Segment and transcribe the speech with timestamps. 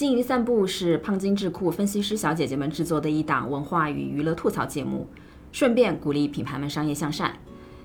[0.00, 5.06] 经营散步是胖金智库分析师小姐姐们制作的一档文化与娱乐吐槽节目，
[5.52, 7.34] 顺便鼓励品牌们商业向善。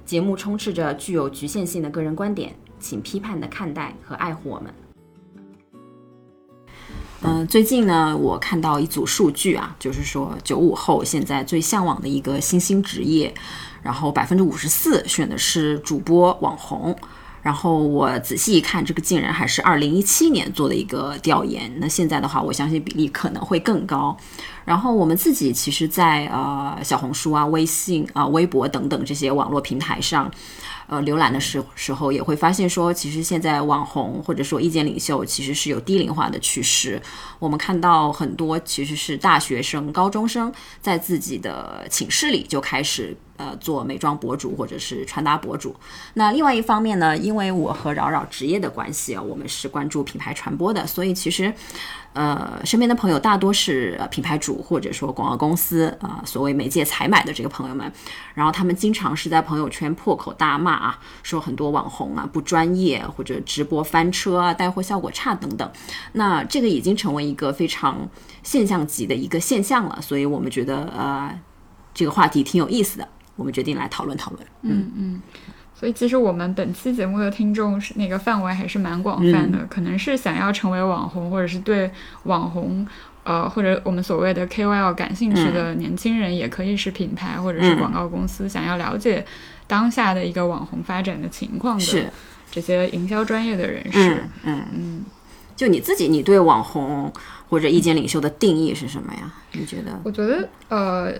[0.06, 4.74] 节目充斥着具有局限性的个人观点，请批判的看待和爱护我们。
[7.22, 13.36] 嗯，最近呢，我看到一组数据啊，就是说九五后现在最向往的一个新兴职业，
[13.84, 16.98] 然后百分之五十四选的是主播网红。
[17.46, 21.72] 然后我仔细一看，这个竟然还是二零一七年做的一个调研。
[21.78, 24.18] 那现在的话，我相信比例可能会更高。
[24.66, 30.32] 然后我们自己其实，在呃小红书啊、微信啊、微博等等这些网络平台上，
[30.88, 37.02] 呃浏览的时时候，也会发现说，其实现在网红或者说意见领袖其实是有低龄化的趋势。
[37.40, 43.16] 我们看到很多其实是大学生、高中生在自己的寝室里就开始。
[43.38, 45.76] 呃，做美妆博主或者是穿搭博主。
[46.14, 51.54] 那另外一方面呢，因为我和扰扰职业的关系啊，我们是关注品牌传播的，所以其实，
[52.16, 57.92] 呃，身边的朋友大多是品牌主或者说广告公司啊，所谓媒介采买的这个朋友们。
[58.34, 65.70] 然后他们经常是在朋友圈破口大骂啊，说很多网红啊不专业，或者直播翻车啊，带货效果差等等。
[66.14, 68.10] 那这个已经成为一个非常
[68.42, 71.38] 现象级的一个现象了，所以我们觉得呃，
[71.94, 73.08] 这个话题挺有意思的。
[73.36, 74.48] 我们决定来讨论讨论。
[74.62, 75.22] 嗯嗯，
[75.78, 81.92] 所以其实我们本期节目的听众是那个范围还是蛮广泛的，可能是想要成为网红，或者是对
[82.24, 82.88] 网红
[83.26, 89.26] 呃或者我们所谓的 KOL 感兴趣的年轻人，也可以是品牌或者是广告公司想要了解
[89.68, 92.12] 当下的一个网红发展的情况的
[92.50, 94.24] 这些营销专业的人士。
[94.44, 95.04] 嗯嗯，
[95.58, 97.12] 就你自己，你对网红
[97.50, 99.30] 或者意见领袖的定义是什么呀？
[99.52, 100.00] 你觉得？
[100.04, 101.14] 我觉得呃。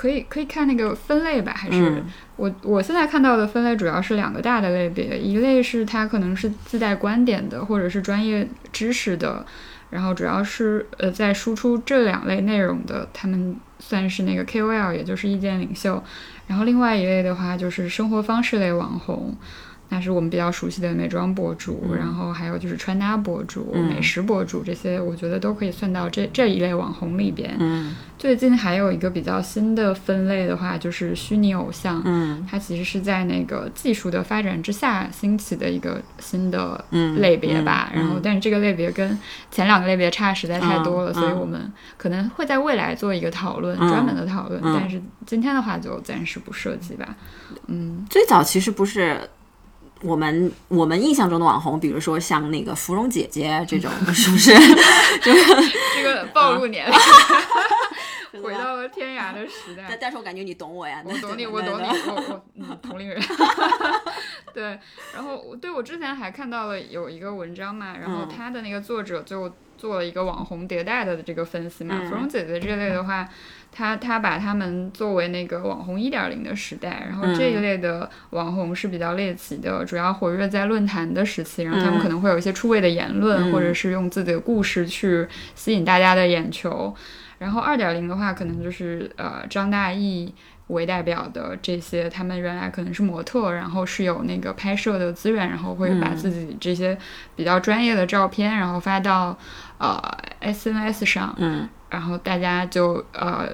[0.00, 2.02] 可以可以看那个分类吧，还是
[2.36, 9.44] 我我现在看到的分类主要是两个大的类别，一类是它可能是自带观点的，或者是专业知识的，
[9.90, 16.02] 然后主要是呃在输出这两类内容的，他们算是那个 KOL，也就是意见领袖，
[16.46, 19.36] 然后另外一类的话就是生活方式类网红。
[19.90, 27.56] 那是我们比较熟悉的美妆博主，然后还有就是穿搭博主、美食博主这些，我觉得都可以算到这这一类网红里边。
[27.58, 32.00] 嗯，最近还有一个比较新的分类的话，就是虚拟偶像。
[32.04, 36.84] 嗯，它其实是在那个技术的发展之下兴起的一个新的
[37.18, 37.90] 类别吧。
[37.92, 39.18] 然后，但是这个类别跟
[39.50, 41.60] 前两个类别差实在太多了，所以我们
[41.96, 44.60] 可能会在未来做一个讨论，专门的讨论。
[44.62, 47.16] 但是今天的话就暂时不涉及吧。
[47.66, 49.18] 嗯，最早其实不是。
[50.02, 54.52] 我们我们印象中的网红，比如说像那个芙蓉姐姐这种， 是不是？
[55.20, 55.32] 就
[55.94, 59.84] 这个暴露年龄， 回到了天涯的时代。
[59.88, 63.20] 但但是我感觉你懂我呀，我懂你，我懂你，我我嗯，同龄人。
[64.54, 64.78] 对，
[65.14, 73.28] 然后对我之前还看到了有一个文章嘛，然后他的那个作者就做了一个网红迭代的这个分析嘛，芙蓉姐姐这类的话。
[73.72, 86.94] 他他把他们作为那个网红一点零的时代，然后这一类的网红是比较猎奇的，主要活跃在论坛的时期，然后他们可能会有一些出位的言论，或者是用自己的故事去吸引大家的眼球。
[87.38, 90.30] 然后二点零的话，可能就是呃张大奕
[90.66, 96.98] 为代表的这些，他们原来可能是模特，然后是有那个拍摄的资源，然后会把自己这些
[97.34, 99.38] 比较专业的照片，然后发到
[99.78, 99.98] 呃
[100.42, 101.34] SNS 上。
[101.90, 103.48] 然后大家就呃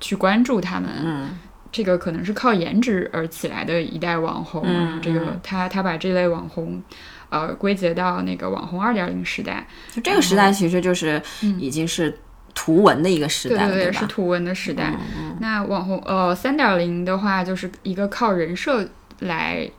[0.00, 1.38] 去关注他们，嗯，
[1.72, 6.82] 这个可能是靠颜值而起来的一代网红，嗯，这个他他把这类网红，
[7.30, 11.22] 呃归结到那个网红二点零时代，就这个时代其实就是
[11.58, 12.18] 已经是
[12.54, 14.94] 图文的一个时代，对对对，是图文的时代。
[15.40, 18.88] 那网红呃三点零的话，就是一个靠人设
[19.20, 19.70] 来。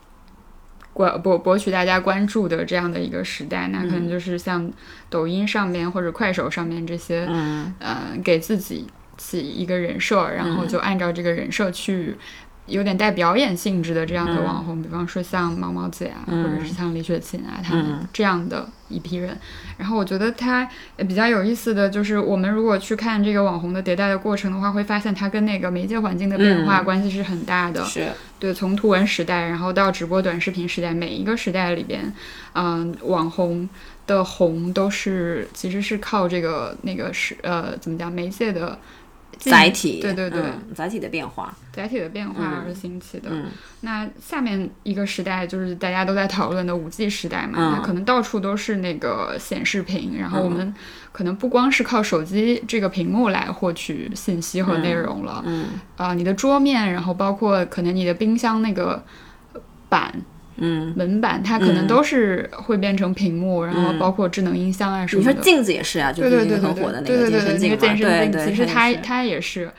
[0.94, 4.70] 博博博取大家关注的这样的一个时代，那可能就是像
[5.08, 12.16] 抖音上面或者快手上面这些，嗯，呃，给自己起一个人设，然后就按照这个人设去。
[12.68, 19.36] 有点带表演性质的这样的网红，比方说像毛毛姐啊，或者是像李雪琴啊，他们这样的一批人。
[19.76, 27.84] 然后我觉得他比较有意思的就是，我们如果去看这个网红的迭代的过程的话，会发现它跟那个媒介环境的变化关系是很大的。
[27.84, 32.12] 是对，从图文时代，然后到直播短视频时代，每一个时代里边，
[32.54, 33.68] 嗯，网红
[34.06, 38.78] 的红都是其实是靠这个那个是呃怎么讲媒介的。
[39.38, 40.42] 载体对对对，
[40.74, 43.30] 载体的变化，载体的变化而兴起的。
[43.30, 43.46] 嗯，
[43.82, 50.74] 那下面一个时代就是大家都在讨论的五 G 时代嘛，那可能到处都是那个显示屏，然后我们
[51.12, 55.42] 可能不光是靠手机这个屏幕来获取信息和内容了。
[55.46, 59.04] 嗯，啊，你的桌面，然后包括可能你的冰箱那个
[59.88, 60.12] 板。
[60.58, 65.30] 嗯，门板，它可能都是会变成屏幕，然后包括智能音箱啊什么的。
[65.30, 69.70] 你说镜子也是啊，就最近很火的那个健身镜嘛，对对，其实它它也是。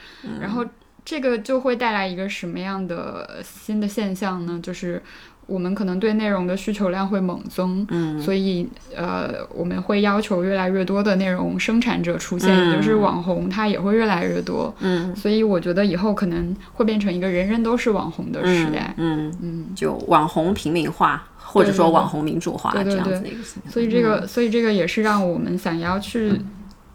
[0.41, 0.65] 然后
[1.05, 4.59] 这个就会带来一个什么样的新的现象呢？
[4.61, 5.01] 就是。
[5.49, 23.37] 我们可能对内容的需求量会猛增，嗯，所以呃，我们会要求越来越多的内容生产者出现，也就是网红，它也会越来越多，嗯，所以我觉得以后可能会变成一个人人都是网红的时代，嗯嗯，就网红平民化，或者说网红民主化这样子的一个。
[23.67, 26.33] 所以这个，所以这个也是让我们想要去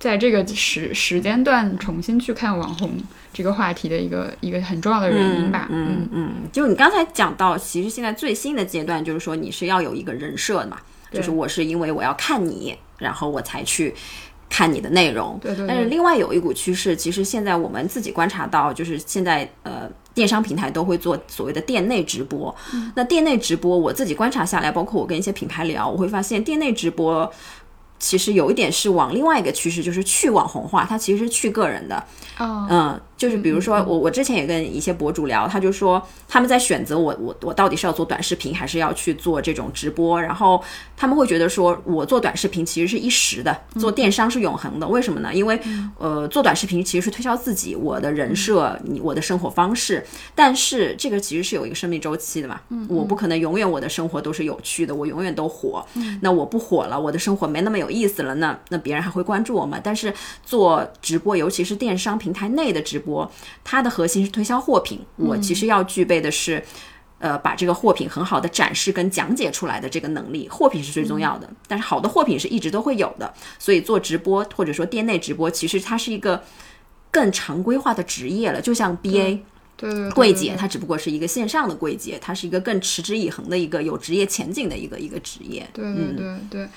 [0.05, 2.91] 在这个时时间段重新去看网红。
[3.33, 10.77] 这个话题的一个一个很重要的原因吧，嗯嗯，就你刚才讲到，其实现在最新的阶段就是说你是要有一个人设的嘛，
[11.11, 13.93] 就是我是因为我要看你，然后我才去
[14.49, 15.67] 看你的内容，对对。
[15.67, 22.55] 但是另外有一股趋势，其实现在我们自己观察到，就是现在呃电商平台都会做所谓的店内直播，
[22.95, 27.29] 那店内直播我自己观察下来，包括我跟一些品牌聊，我会发现店内直播
[28.05, 32.05] 其实有一点是往另外一个趋势，就是去网红化，它其实是去个人的，
[32.39, 33.01] 嗯。
[33.17, 40.63] 就是比如说我我之前也跟一些博主聊，他就说他们在选择我我我到底是要做短视频还是要去做这种直播，然后
[40.97, 44.87] 他们会觉得说我做短视频其实是一时的，做电商是永恒的。
[44.87, 45.33] 为什么呢？
[45.33, 45.59] 因为
[45.99, 52.61] 呃做短视频其实是推销自己我的人设，你我的生活方式，但是这个其实是有一个生命周期的嘛。
[52.89, 55.85] 我不可能永远我的生活都是有趣的，我永远都火。
[56.21, 59.79] 那我不火了，我的生活没那么有意思了，那那别人还会关注我吗？
[59.83, 60.13] 但是
[60.45, 63.04] 做直播，尤其是电商平台内的直播，
[63.63, 65.01] 它的核心是推销货品。
[65.17, 66.63] 我其实要具备的是，
[67.19, 70.49] 呃，把这个货品很好的展示跟讲解出来的这个能力。
[70.49, 73.33] 货品是最重要的，但是好的货品是一直都会有的。
[73.59, 76.43] 所以做直播或者说店内直播，其实它是一个
[77.11, 78.61] 更常规化的职业了。
[78.61, 79.41] 就像 BA，
[79.77, 85.67] 对柜姐，它只不过是一个线上的柜姐，它是一个更持之以恒的一个有职业前景的一个一个职业。
[85.73, 86.69] 对对对对。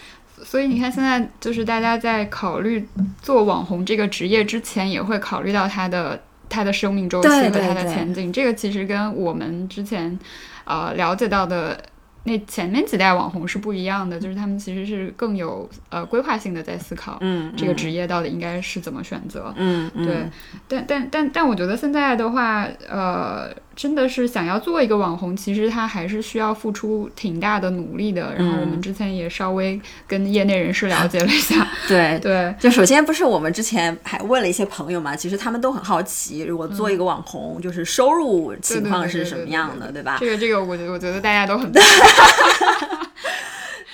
[0.44, 2.88] 所以你看，现在就是大家在考虑
[3.22, 6.20] 做网红这个职业之前，也会考虑到他的
[6.50, 8.32] 他的生命周期和他的前景。
[8.32, 10.18] 这个其实跟我们之前
[10.66, 11.80] 呃了解到的。
[12.24, 20.30] 那前面几代网红是不一样的，就是他们其实是更有呃规划性的在思考，嗯，这个职业到底应该是怎么选择，嗯，对，
[20.68, 28.34] 但但但但我觉得现在的话，呃，真的是想要做一个网红，其实他还是需要付出挺大的努力的。
[28.36, 40.18] 然后我们之前也稍微跟业内人士了解了一下， 对对，就首先不是我们之前还问了一些朋友嘛，其实他们都很好奇，如果做一个网红，就是收入情况是什么样的，对吧？
[40.20, 41.72] 这个这个，我觉得我觉得大家都很。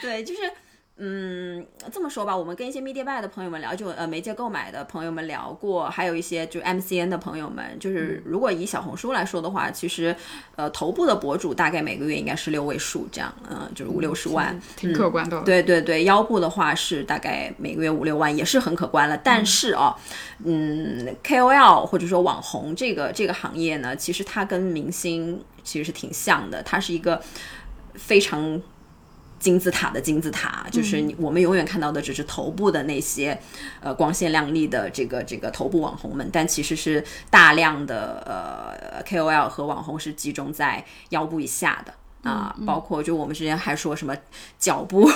[0.02, 0.40] 对，就是，
[0.96, 10.16] 嗯，这么说吧，我们跟一些 media buy 的朋友们聊，就呃媒介购买的朋友们聊过，还有一些就 MCN 的朋友们，就是如果以小红书来说的话，其实，
[10.56, 15.42] 呃，头部的博主大概每个月应该是六位数这样，嗯，就是五六十万，挺可观的。
[15.42, 19.18] 对对对，腰部的话是大概每个月五六万，也是很可观了。
[19.18, 19.96] 但是哦，
[20.46, 27.20] 嗯，KOL 或者说网红这个这个行业呢，其实它跟明星其实是挺像的，它是一个。
[27.96, 28.60] 非常
[29.44, 33.38] 金字塔的金字塔，就是你我们永远看到的只是头部的那些
[33.82, 41.94] 呃光鲜亮丽的这个这个头部网红们，但其实是大量的呃 KOL 和网红是集中在腰部以下的。
[42.24, 44.16] 啊，包括就我们之前还说什么
[44.58, 45.10] 脚部、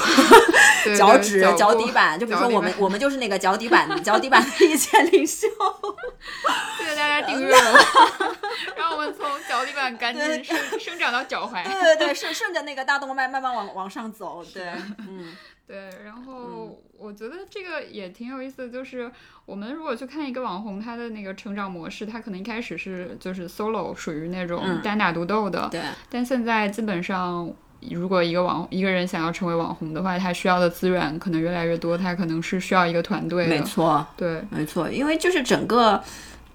[0.98, 5.48] 脚趾、脚底板，就比如说我们我们就是那个脚底板脚底板的意见领袖。
[6.77, 8.36] 谢谢大家订阅 我，
[8.75, 11.63] 让我们从脚底板赶紧生生长到脚踝。
[11.63, 14.43] 对对对，顺顺着那个大动脉慢慢往往上走。
[14.53, 14.65] 对，
[15.00, 15.36] 嗯。
[15.67, 19.12] 对，然后我觉得这个也挺有意思的，就是
[19.45, 25.67] 我们如果去看一个网红，他的那个成长模式，他可能一开始是就是 solo，属于那种单打独斗的。
[25.69, 25.81] 对。
[26.09, 27.53] 但现在基本上，
[27.91, 33.50] 如果一个网一个人想要成为网红的话，他需要的资源可能越来越多，他可能是需要一个团队的。
[33.50, 34.07] 没错。
[34.15, 36.01] 对，没错，因为就是整个。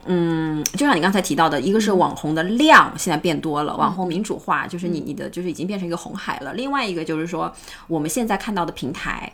[0.05, 6.53] 嗯，就像你刚才提到的，一个是网红的量现在变多了，网红民主化，就是你你的就是已经变成一个红海了。
[6.55, 7.53] 另外一个就是说，
[7.87, 9.33] 我们现在看到的平台，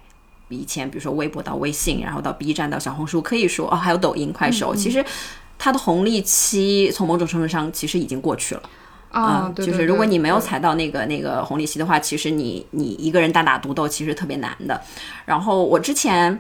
[0.51, 5.03] 以前比如说微博到微信，然后到 B 站到小红书，可以说哦，还有抖音、快手，其实
[5.59, 8.63] 它的红利期从某种程度上其实已经过去了
[9.11, 9.51] 啊。
[9.57, 14.79] 就是如果你没有踩到那个那个红利期的话，其实你你一个人单打独斗其实特别难的。
[15.25, 16.39] 然后我之前。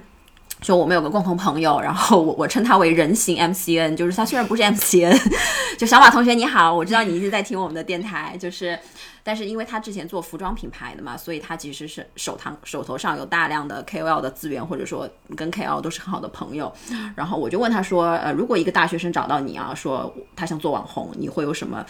[0.60, 5.16] 就我们有个共同朋友，然后我我称他为人形 MCN，就是他虽然不是 MCN，
[5.78, 8.78] 就小马同学你好，我知道你一直在听我们的电台，就是，
[9.22, 16.72] 但是因为他之前做服装品牌的嘛，所以他其实是手堂手头上有大量的 KOL 的资源，或者说跟 KOL 都是很好的朋友。
[17.14, 21.86] 然后我就问他说，呃，如果一个大学生找到你啊，说他想做网红，你会有什么，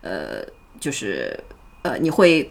[0.00, 0.44] 呃，
[0.78, 1.38] 就是，
[1.82, 2.48] 呃，你会。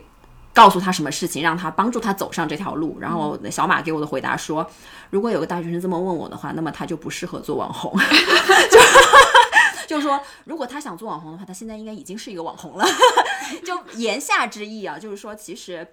[0.54, 2.98] 告诉他什么事情，让他帮助他走上这条路。
[3.00, 4.70] 然后小马给我的回答说，
[5.10, 7.94] 如果有个大学生这么问我的话，那么他就不适合做网红。
[8.70, 12.86] 就就是说，如果他想做网红的话，他现在应该已经是一个网红了。
[13.66, 15.88] 就言下之意啊，就是说其实。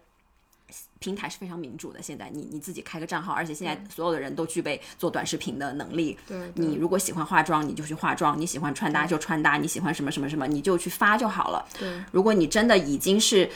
[0.98, 2.02] 平台是非常民主的。
[2.02, 6.18] 现在你你自己开个账号，而且现在所有的人都具备做短视频的能力。
[6.26, 11.64] 对，你如果喜欢化妆，你就去化妆；你喜欢穿搭就穿搭；你喜欢什么什么什么，你就去发就好了。
[11.78, 13.48] 对，如果你真的已经是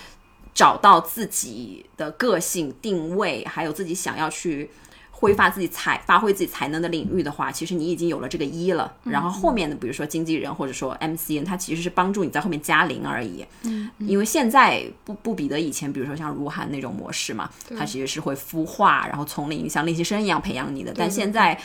[0.54, 4.70] 找到自己的个性定位，还有自己想要去。
[5.10, 8.92] 挥发自己才发挥自己才能的领域的话，其实你已经有了这个一了。
[9.04, 13.46] 然后后面的，比如说经纪人或者说 MCN，它其实是帮助你在后面加零而已。
[13.62, 20.92] 嗯，因为现在不不比得以前，比如说像如涵那种模式嘛，它其实是会孵化，然后从零像练习生一样培养你的。
[20.92, 21.56] 但现在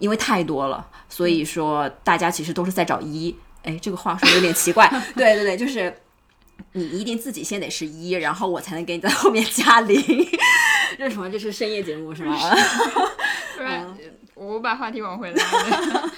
[0.00, 3.32] 因为太多了，所以说大家其实都是在找一。
[3.62, 4.88] 哎，这个话说有点奇怪。
[5.14, 5.96] 对对对，就是
[6.72, 9.96] 你一定自己先得是一，然后我才能给你在后面加零。
[10.98, 11.28] 这什么？
[11.30, 12.36] 这是深夜节目是吗？
[13.56, 13.96] 不然
[14.34, 15.36] 我把话题往回拉。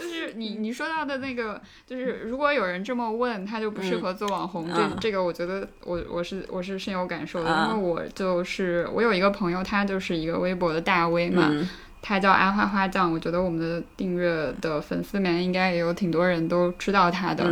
[0.00, 4.68] 就是你你说到的那个，就是如果有人这么问，他就不适合做网红。
[4.72, 11.50] 这这个我觉得我我是我是深有感受的，因为我就是我有一个朋友，他就是一个微博的大 V 嘛，
[12.02, 13.10] 他叫阿花花酱。
[13.10, 17.44] 我觉得我们的订阅的粉丝里面应该也有挺多人都知道他的。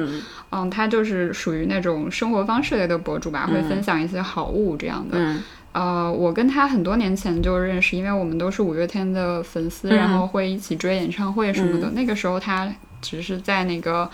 [0.50, 5.36] 嗯，他就是属于那种生活方式类的博主吧，会分享一些好物这样的。
[5.72, 11.90] 呃，我跟他很多年前就认识，因为我们都是五月天的粉丝，然后会一起追演唱会什么的。
[11.92, 14.10] 那个时候他只是在那个。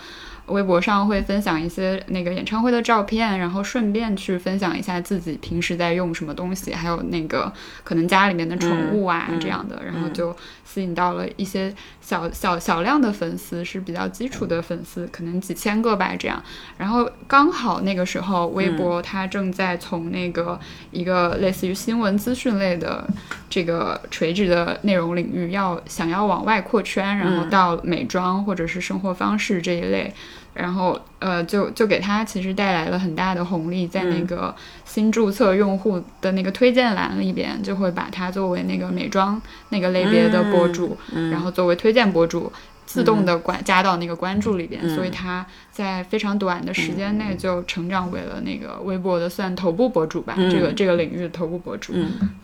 [0.47, 7.51] 微博上会分享一些那个演唱会的照片，然后顺便去分享一下自己平时在用什么东西，还有那个
[7.83, 10.35] 可能家里面的宠物啊这样的，然后就
[10.65, 16.41] 吸引到了一些小小小量的粉丝，是比较基础的粉丝，可能几千个吧这样。
[16.77, 20.59] 然后刚好那个时候，微博它正在从那个
[20.91, 23.05] 一个类似于新闻资讯类的
[23.49, 30.13] 这个垂直的内容领域，要想要往外扩圈，然后到美妆或者是生活方式这一类。
[30.57, 40.97] 然后，呃，就就给他其实带来了很大的红利，在那个新注册用户的那个推荐栏里边，就会把他作为那个美妆那个类别的博主，
[41.31, 42.51] 然后作为推荐博主，
[42.87, 51.93] 自动的关加到那个关注里边，所以他在非常短的时间内就成长为了那个微博的算头部博主吧，这个这个领域的头部博主。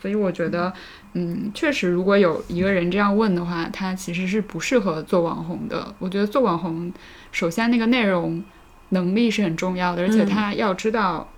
[0.02, 0.72] 所以我觉得，
[1.14, 5.94] 嗯，确实，如果有一个人这样问的话，他其实是不适合做网红的。
[5.98, 6.94] 我觉得做网红。
[7.34, 8.42] 首先，那个内容
[8.90, 11.30] 能力是很重要的，而且他要知道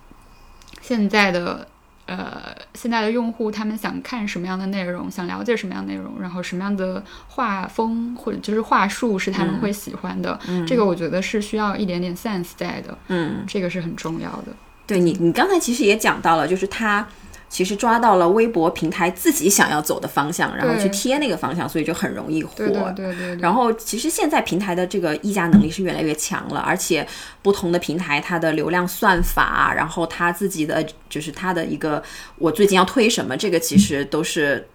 [0.80, 1.66] 现在的
[2.06, 10.38] 呃现在的用户他们想看什么样的内容，想了解什么样的内容，然后什么样的画风或者就是话术是他们会喜欢的。
[10.68, 12.96] 这个我觉得是需要一点点 sense 在的。
[13.08, 14.52] 嗯，这个是很重要的。
[14.86, 17.08] 对你，你刚才其实也讲到了，就是他。
[17.56, 22.52] 其实抓到了微博平台自己想要走的方向，然后去贴那个方向，所以就很容易火。
[22.54, 23.36] 对对对。
[23.36, 27.08] 然后其实现在平台的这个议价能力是越来越强了，而且
[27.40, 32.02] 不同的平台它的流量算法，然后它自己的就是它的一个
[32.36, 34.68] 我最近要推什么，这个其实都是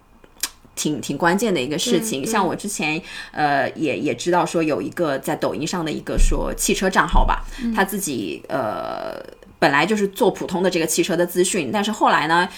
[0.74, 2.26] 挺挺关键的一个事情。
[2.26, 3.00] 像我之前
[3.32, 7.46] 呃也也知道说有一个在抖音上的一个说汽车账号吧，
[7.76, 9.24] 他自己呃。
[9.62, 12.50] 本来就是做普通的这个汽车的资讯，但是后来呢，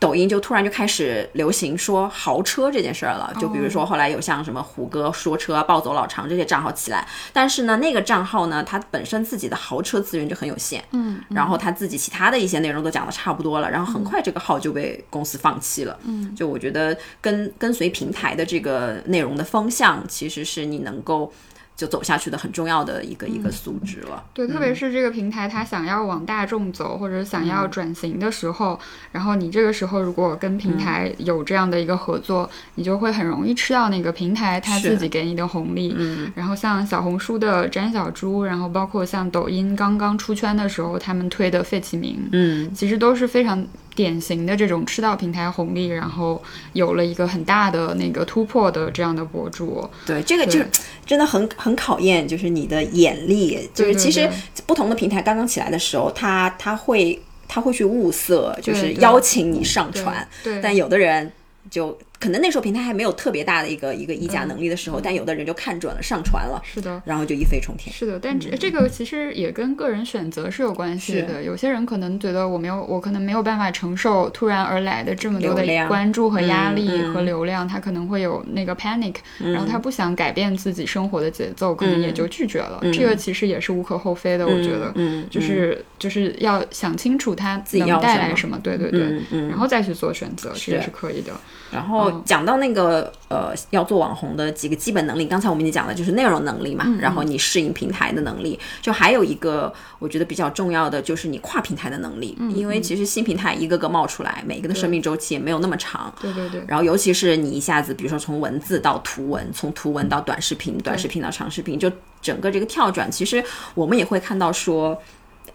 [0.00, 3.32] 抖音就突然就开始流行说豪车这件事儿了。
[3.40, 15.96] 就比如说后来有像什么虎哥说车、暴走老常这些账号起来，但是呢，那个账号呢，它本身自己的豪车资源就很有限，嗯，然后他自己其他的一些内容都讲的差不多了，然后很快这个号就被公司放弃了。
[16.02, 21.32] 嗯，就我觉得跟跟随平台的这个内容的方向，其实是你能够。
[21.78, 24.24] 就走下去的很重要的一个一个素质了。
[24.34, 28.78] 对，特别是这个平台，它想要往大众走，或者想要转型的时候，
[29.12, 35.94] 然后你这个时候如果跟平台有这样的一个合作，你就会很容易吃到那个平台它自己给你的红利。
[35.96, 36.32] 嗯。
[36.34, 43.64] 然后像小红书的詹小猪，然后包括像抖音刚刚出圈的时候，他们推的费启鸣，嗯，其实都是非常。
[43.98, 46.40] 典型的这种吃到平台红利，然后
[46.72, 50.60] 有了一个很大的那个突破的这样的博主，对这个就
[51.04, 53.68] 真的很很考验，就是你的眼力。
[53.74, 54.30] 就是其实
[54.66, 60.24] 不同的平台刚刚起来的时候，他他会他会去物色，就是邀请你上传。
[60.44, 61.32] 对，但有的人
[61.68, 67.00] 就可能那时候平台还没有特别大的一个一个议价能力的时候，但有的人就看准了上传了，是的。
[67.04, 67.94] 然后就一飞冲天。
[67.94, 71.42] 是的，但这这个其实也跟个人选择是有关系的。
[71.42, 82.80] 有些人可能觉得我没有，我可能没有办法承受突然而来的这么多的关注和压力和流量，他可能会有那个 panic，然后他不想改变自己生活的节奏，可能也就拒绝了。
[82.92, 84.92] 这个其实也是无可厚非的，我觉得，
[85.30, 91.32] 就是就是要想清楚他能带来什么，对对对，然后再去做选择，这也是可以的。
[91.70, 106.62] 然后讲到那个呃，要做网红的几个基本能力，刚才我们已经讲了，就是内容能力嘛，然后你适应平台的能力，就还有一个我觉得比较重要的就是你跨平台的能力，因为其实新平台一个个冒出来，每个的生命周期也没有那么长，对对对。
[106.66, 111.90] 然后尤其是你一下子，比如说从文字到图文，从图文到短视频，短视频到长视频，就
[112.22, 113.42] 整个这个跳转，其实
[113.74, 115.00] 我们也会看到说。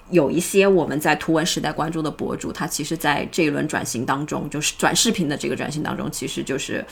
[0.09, 6.85] 有一些我们在图文时代关注的博主，他其实，在这一轮转型当中，就是转视频的这个转型当中，其实就是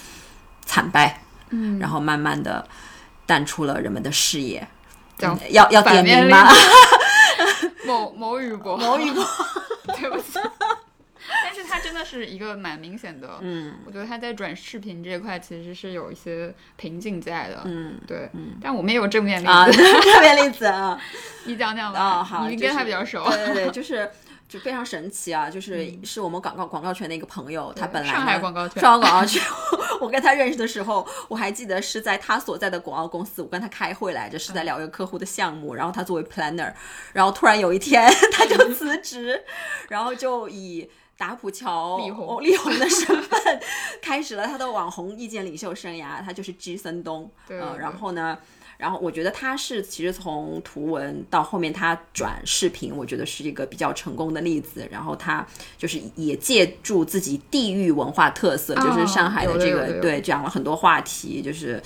[0.65, 2.67] 惨败，嗯，然后慢慢的
[3.25, 4.67] 淡出了人们的视野。
[5.51, 6.47] 要要点名吗？
[7.85, 9.23] 某某雨博，某雨博，
[9.95, 10.39] 对不起。
[12.03, 20.99] 是一个蛮明显的，嗯，我觉得他在转视频这块其实是有一些瓶颈在的，嗯，对，嗯，但我们也有正面例子， 正面例子啊，
[21.45, 24.09] 你讲讲吧，啊，好，你跟他比较熟，对对对，就是
[24.47, 29.41] 就非常神奇啊，就 是是我们广告广告圈的一个朋友，他本来上海广告圈，上海广告圈，
[29.99, 36.73] 我跟他认识的时候，我还记得是在他所在的广告公司，我跟他开会来着，是在聊一个客户的项目，然后他作为 planner，
[37.13, 39.43] 然后突然有一天他就辞职，
[39.89, 40.89] 然后就以。
[41.21, 43.59] 打浦桥力宏力宏的身份，
[44.01, 46.19] 开始了他的网红意见领袖生涯。
[46.25, 48.35] 他就是 G 森东，嗯，然后呢，
[48.79, 54.87] 然后我觉得他是其实从图文到后面他转视频，我觉得是一个比较成功的例子。
[54.89, 55.45] 然后他
[55.77, 61.79] 就是也借助自己地域文化特色，就是上海的这个，对，讲了很多话题，就是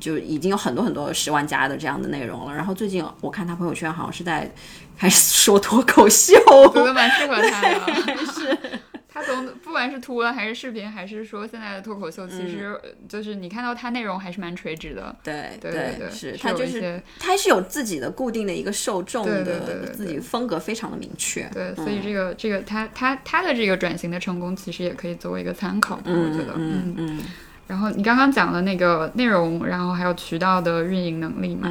[0.00, 2.54] 就已经有很多很多十万加的这样的内容了。
[2.54, 4.50] 然后最近我看他朋友圈好像是在。
[4.98, 8.16] 开始说脱口秀，我觉得蛮适合他的。
[8.32, 8.58] 是，
[9.06, 12.74] 他从不管是图文还是视频，还是说现在的脱口秀，其实
[13.06, 15.14] 就是你看到他内容还是蛮垂直的。
[15.22, 21.46] 对对对，是他就是他是有自己的固定的一个受众的，自己风格非常的明确。
[21.52, 26.00] 对，所以这个这个他他他的这个转型的成功，其实也可以作为一个参考。
[26.06, 27.20] 我觉得，嗯嗯。
[27.66, 31.68] 然后你刚刚讲的那个内容，然后还有渠道的运营能力嘛？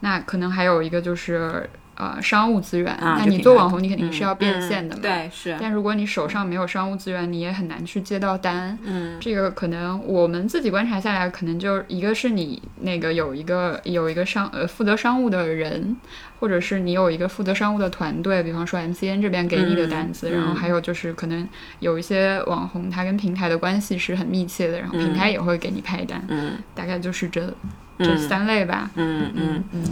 [0.00, 1.68] 那可能还有一个就是。
[2.00, 5.02] 呃，商务资源，那你做网红，你肯定是要变现的嘛。
[5.02, 5.54] 对，是。
[5.60, 8.78] 但如果你手上没有商务资源，你也很难去接到单。
[8.82, 15.94] 嗯，这个可能我们自己观察下来，可能就一个是你那个有一个有一个商呃负责商务的人，
[16.38, 21.46] 或者是你有一个负责商务的团队，比方说 MCN 这边给你的单子，然后还有就是可能
[21.80, 26.24] 有一些网红他跟平台的关系是很密切的，然后平台也会给你派单。
[26.28, 27.52] 嗯，大概就是这
[28.00, 28.90] 这三类吧。
[28.96, 29.82] 嗯嗯嗯。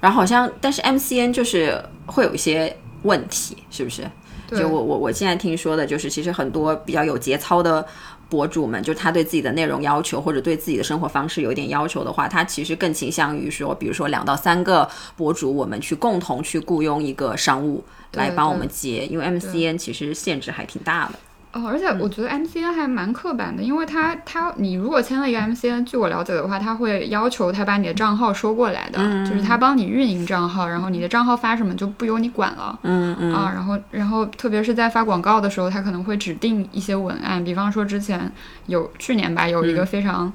[0.00, 4.02] 然后好像，但是 MCN 就是会有一些问题，是不是？
[4.50, 7.86] 就我我我现在听说的，就是其实很多比较有节操的
[8.28, 21.12] 博主们，就他对自己的内容要求或者对自己的生活方式有一点要求的话，他其实更倾向于说，比如说两到三个博主，我们去共同去雇佣一个商务来帮我们接，因为 MCN 其实限制还挺大的。
[21.52, 32.78] 哦，而且我觉得 MCN 还蛮刻板的，因为他他你如果签了一个 MCN，据我了解的话，他会要求他把你的账号收过来的，就是他帮你运营账号，然后你的账号发什么就不由你管了。
[32.84, 33.34] 嗯嗯。
[33.34, 38.32] 啊，然后然后特别是在发广告的时候，他可能会指定一些文案，比方说之前
[38.66, 40.32] 有去年吧，有一个非常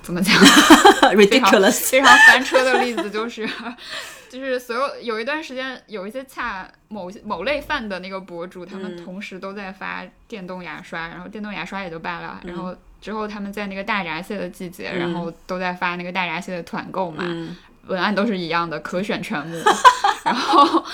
[0.00, 0.34] 怎么讲，
[1.12, 3.46] ridiculous 非常翻车的例子就是。
[4.36, 17.24] 就是所有有一段时间，有一些恰某某类饭的那个博主，他们同时都在发电动牙刷，然后电动牙刷也就罢了，然后之后他们在那个大闸蟹的季节，然后都在发那个大闸蟹的团购嘛，
[17.86, 19.56] 文案都是一样的，可选全部。
[20.24, 20.84] 然后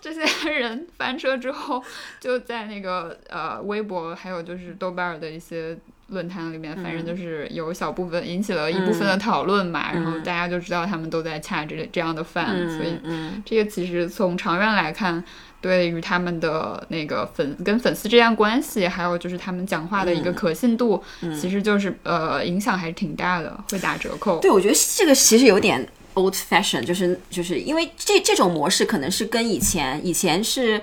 [0.00, 1.82] 这些人翻车之后，
[2.18, 5.78] 就在那个呃微博，还有就是豆瓣的一些。
[6.08, 12.98] 论坛里面，反正就是有小部分引起了一部分的讨论嘛，然后大家就知道他们都在恰这这样的饭，所以
[13.44, 15.22] 这个其实从长远来看，
[15.60, 21.02] 对于他们的那个粉跟粉丝之间关系，还有就是他们讲话的一个可信度，
[21.38, 24.40] 其实就是呃影响还是挺大的，会打折扣。
[24.40, 30.80] 对，我觉得这个其实有点 old fashion，就是就是因为这这种模式可能是跟以前以前是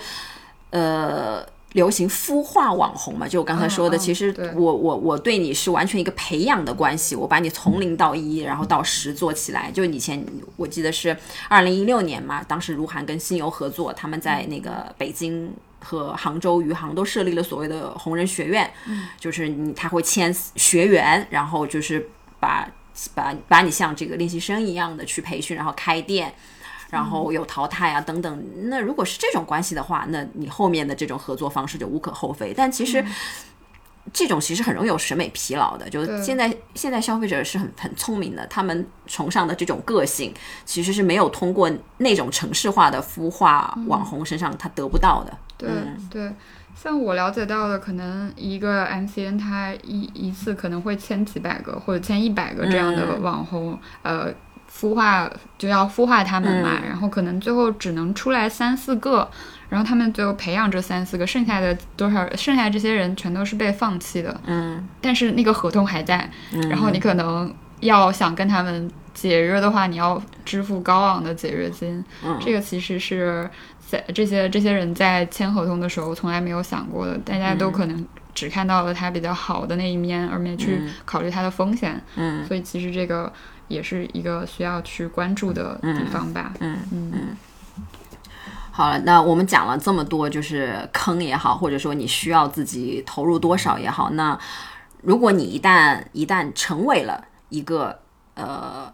[0.69, 1.43] 呃。
[1.75, 9.69] 流行孵化网红嘛，就我刚才说的，其实我我我对你是完全一个培养的关系，我把你从零到一，然后到十做起来。
[9.71, 10.25] 就以前
[10.57, 11.15] 我记得是
[11.47, 15.53] 二零一六年嘛，当时如涵跟新游合作，他们在那个北京。
[15.87, 18.67] 和杭州余杭都设立了所谓的红人学院，
[19.19, 22.09] 就是你他会签学员，然后就是
[22.39, 22.67] 把
[23.13, 26.33] 把把你像这个练习生一样的去培训，然后开店，
[26.89, 28.43] 然后有淘汰啊等等。
[28.69, 32.53] 那如果是这种关系的话，那你后面的这种合作方式就无可厚非。
[32.55, 33.03] 但其实。
[34.13, 40.31] 这种其实很容易有审美疲劳的，就是现在现在消费者是很很聪明的，他们崇尚的这种个性，
[40.63, 45.35] 其实是没有通过那种城市化的孵化网红身上他得不到的。
[45.57, 45.67] 对、
[46.11, 46.31] 对，
[46.75, 54.31] 像我了解到的，可能一个 MCN 他一一次可能会签几百个或者签一百个这样的网红，呃，
[54.77, 59.29] 孵化就要孵化他们嘛，然后可能最后只能出来三四个。
[59.67, 62.23] 然后他们最后培养这三四个，剩下的多少？
[62.35, 64.39] 剩下这些人全都是被放弃的。
[64.45, 66.29] 嗯，但是那个合同还在，
[66.69, 72.01] 然后你可能要想跟他们解约的话，你要支付高昂的解约金。
[72.23, 81.99] 嗯这个其实是在这些这些人在签合同的时候从来没有想过的，大家都可能只看到了他比较好的那一面，而没去考虑他的风险。
[82.15, 83.33] 嗯，所以其实这个
[83.67, 86.53] 也是一个需要去关注的地方吧。
[86.59, 87.37] 嗯嗯嗯
[88.71, 94.37] 好了，那我们讲了这么多，就是坑也好，或者说你需要自己投入多少也好，那
[95.01, 97.97] 如果你一旦一旦成为了一个
[98.33, 98.93] 呃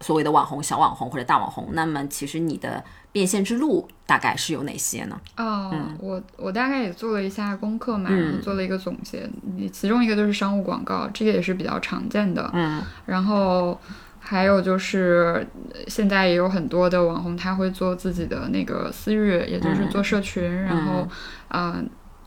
[0.00, 2.82] 所谓的网红、小网红或者大网红，那么其实你的
[3.12, 5.20] 变现之路大概是有哪些呢？
[5.36, 9.28] 哦，我我大概也做了一下功课嘛，嗯然后做了一个总结。
[9.54, 12.50] 你其中一个就是商务广告，这个也是比较常见的。
[12.54, 13.78] 嗯然后
[14.18, 21.06] 还有就是呃现在也有很多的网红，他会做自己的那个私域，也就是做社群，然后
[21.48, 21.84] 啊、呃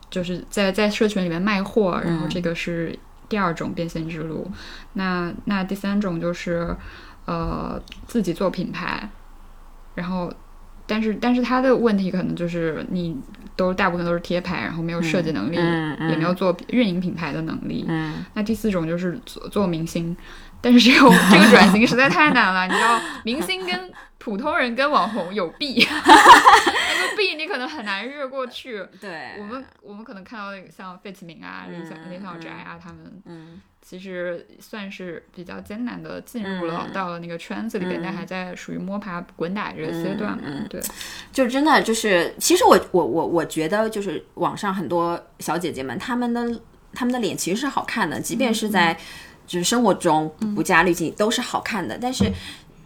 [0.08, 2.96] 就是在在社群里面卖货，然后这个是
[3.28, 4.48] 第二种变现之路。
[4.92, 6.76] 那那第三种就是
[7.24, 9.10] 呃自己做品牌，
[9.96, 10.32] 然后。
[10.86, 13.16] 但是，但是他的问题可能就是你
[13.56, 17.84] 都大部分都是贴牌，然后没有设计能力，嗯嗯也没有做运营品牌的能力。
[17.88, 20.16] 嗯那第四种就是做做明星，
[20.60, 22.66] 但是这个这个转型实在太难了。
[22.66, 28.84] 你知道，明星跟普通人跟网红有弊， 那个弊你可能很难越过去。
[29.00, 36.92] 对我们我们可能看到那个像费启鸣啊、林小嗯林小宅啊，他们嗯其实算是比较艰难的进入了、嗯。
[36.92, 40.80] 到了那个圈子里边，但还在属于摸爬滚打这个阶段嗯对，
[41.32, 46.60] 就真的就是，其实我我我我觉得就是网上很多小姐姐们，她们的
[46.92, 48.98] 她们的脸其实是好看的，即便是在
[49.46, 51.96] 就是生活中不加滤镜都是好看的。
[51.96, 52.24] 但是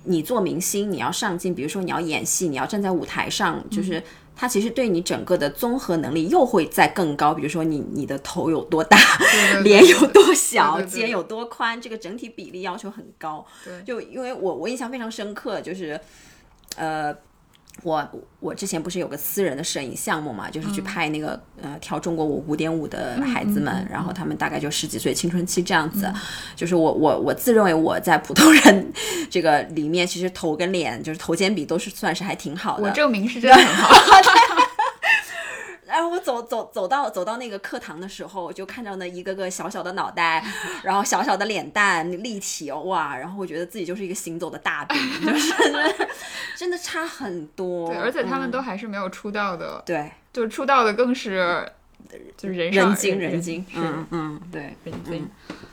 [0.05, 4.03] 你做明星，你要上镜，比如说你要演戏，你要站在舞台上，就是
[4.41, 7.35] 它其实对你整个的综合能力又会再更高。
[7.35, 13.47] 比如说你你的头有多大，对 对对脸有多小，肩有多宽，这个整体比例要求很高。
[13.63, 16.01] 对就因为我我印象非常深刻，就是
[16.77, 17.15] 呃。
[17.83, 18.09] 我
[18.41, 26.13] 我之前不是有个私人的摄影项目嘛，就是去拍那个、呃跳中国舞五点五的孩子们，然后他们大概就十几岁青春期这样子。
[26.55, 28.93] 就是我我我自认为我在普通人
[29.31, 32.85] 这个里面，其实头跟脸就是头肩比都是算是还挺好的。
[32.85, 33.89] 我证明是真的很好。
[36.01, 40.43] 然后我走走走到走到那个课堂的时候，就看到那一个个小小的脑袋，
[40.83, 45.53] 然后小小的脸蛋立体哦哇，然后我觉得自己就是一个行走的大饼，就是
[46.57, 47.89] 真的差很多。
[47.91, 51.71] 对，而且他们嗯都还是没有出道的，对就出道的更是
[52.35, 54.75] 就是人精人人精，是嗯嗯对。
[54.85, 55.29] 人精。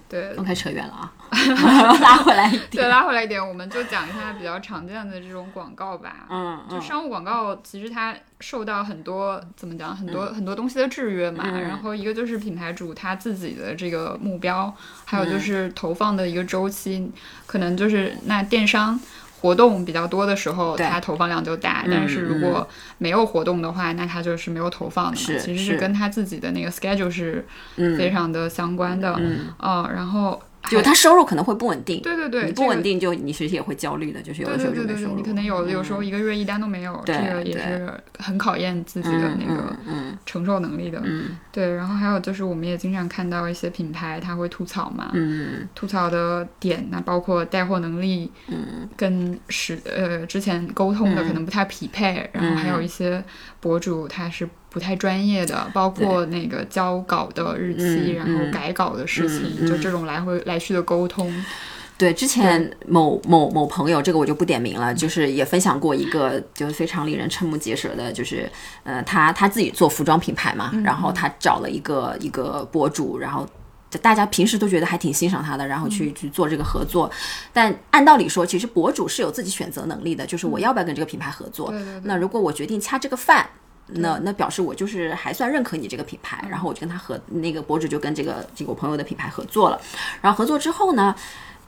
[0.09, 1.11] 对 OK，扯远了啊，
[2.01, 2.89] 拉回来一点对，点。
[2.89, 6.25] 拉回来一点，我们就讲一下比较常见的这种广告吧。
[6.29, 11.43] 嗯嗯就商务广告，其实它受到很多怎么讲，很多、很多东西的制约嘛。
[11.47, 14.73] 嗯然后一个就是品牌主他自己的这个目标，
[15.05, 17.11] 还有嗯就是投放的一个周期，
[17.45, 18.99] 可能就是那电商。
[19.39, 20.85] 活动比较多的时候，对。
[20.87, 25.17] 它投放量就大；嗯但是如果没有活动的话，那它就是没有投放的嘛。
[25.17, 25.77] 其实是是。
[25.77, 27.45] 跟他自己的那个 schedule 是
[27.75, 27.97] 嗯。
[27.97, 29.15] 非常的相关的。
[29.19, 35.15] 嗯，嗯，然后就他收入可能会不稳定，对对对，你不稳定就你其实也会焦虑的，就是有的时候就没收入。
[35.15, 40.15] 你可能有有时候一个月一单都没有，这个也是很考验自己的那个嗯。
[40.25, 41.01] 承受能力的。
[41.03, 41.37] 嗯。
[41.51, 45.67] 对，然后还有就是我们也经常看到一些品牌他会吐槽嘛，嗯。
[45.73, 48.87] 吐槽的点那包括带货能力，嗯。
[48.95, 51.47] 跟实呃之前沟通的可能。
[51.47, 52.73] 不太匹配，然后还嗯。
[52.73, 53.23] 有一些
[53.61, 54.45] 博主他是
[54.77, 58.51] 不太专业的，包括那个交稿的日期，嗯然后嗯。
[58.51, 61.33] 改稿的事情，就这种来回来去的沟通。
[61.97, 68.49] 对，之前某某某朋友，这个我就不点名了，就是也分享过一个，就是非常令人瞠目结舌的，就是
[68.83, 73.47] 呃，他他自己做服装品牌嘛，然后他找了一个一个博主，然后
[74.01, 77.09] 大家平时都觉得还挺欣赏他的，然后去去做这个合作，
[77.51, 81.69] 但按道理说，其实博主是有自己选择能力的，就是我要不要跟这个品牌合作？
[81.69, 82.01] 对对对。
[82.05, 83.47] 那如果我决定掐这个饭。
[83.89, 89.79] 那那表示我就是还算认可你这个品牌，然后我就跟他合那个博主就跟这个这个我朋友的品牌合作了，
[90.21, 91.15] 然后合作之后呢，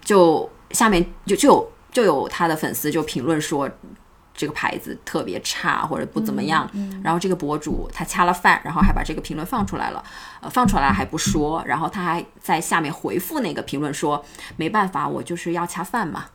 [0.03, 3.69] 就下面就就有就有他的粉丝就评论说
[4.33, 6.69] 这个牌子特别差或者不怎么样，
[7.03, 10.03] 然后这个博主他掐了饭，然后还把这个评论放出来了，
[10.41, 14.23] 呃放出来还不说，然后他还在下面回复那个评论说
[14.57, 16.25] 没办法，我就是要掐饭嘛，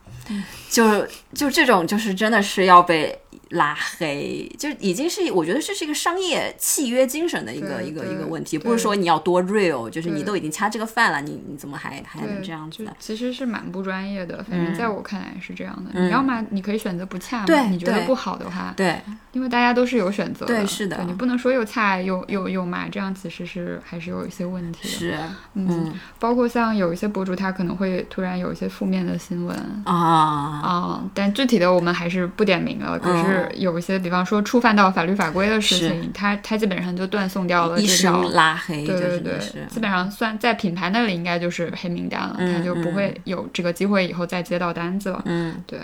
[0.69, 3.21] 就就这种就是真的是要被。
[3.55, 12.85] 拉黑就已经是，我觉得这是一个商业契约精神的一个一个一个问题，不是说你要多 real，就是你都已经掐这个饭了，你你怎么还还能这样子？
[12.99, 15.99] 其实是蛮不专业的，反正在我看来是这样的。
[15.99, 24.89] 你要么你可以选择不恰，对，你觉得不好的话，对，因为大家都是有选择的，对，是的，你不能说又掐又又又骂，这样其实是还是有一些问题的。
[24.89, 25.17] 是，
[25.53, 33.44] 嗯，包括像有一些博主，他可能会突然有一些负面的新闻啊啊，但具体的我们还是不点名了，可是。
[33.53, 45.21] 有一些，比方说触犯到法律法规的事情，他他基本上就断送掉了一条拉黑，对对对，基本上算在品牌那里应该就是黑名单了，他就不会有这个机会以后再接到单子了。
[45.25, 45.79] 嗯，对。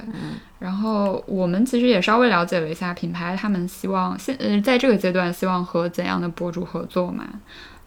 [0.60, 7.26] 然后我们其实也稍微了解了一下品牌，他们希望现呃在这个阶段希望和怎样的博主合作嘛？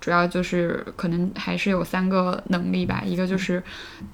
[0.04, 3.62] 主要就是可能还是有三个能力吧，一个就是，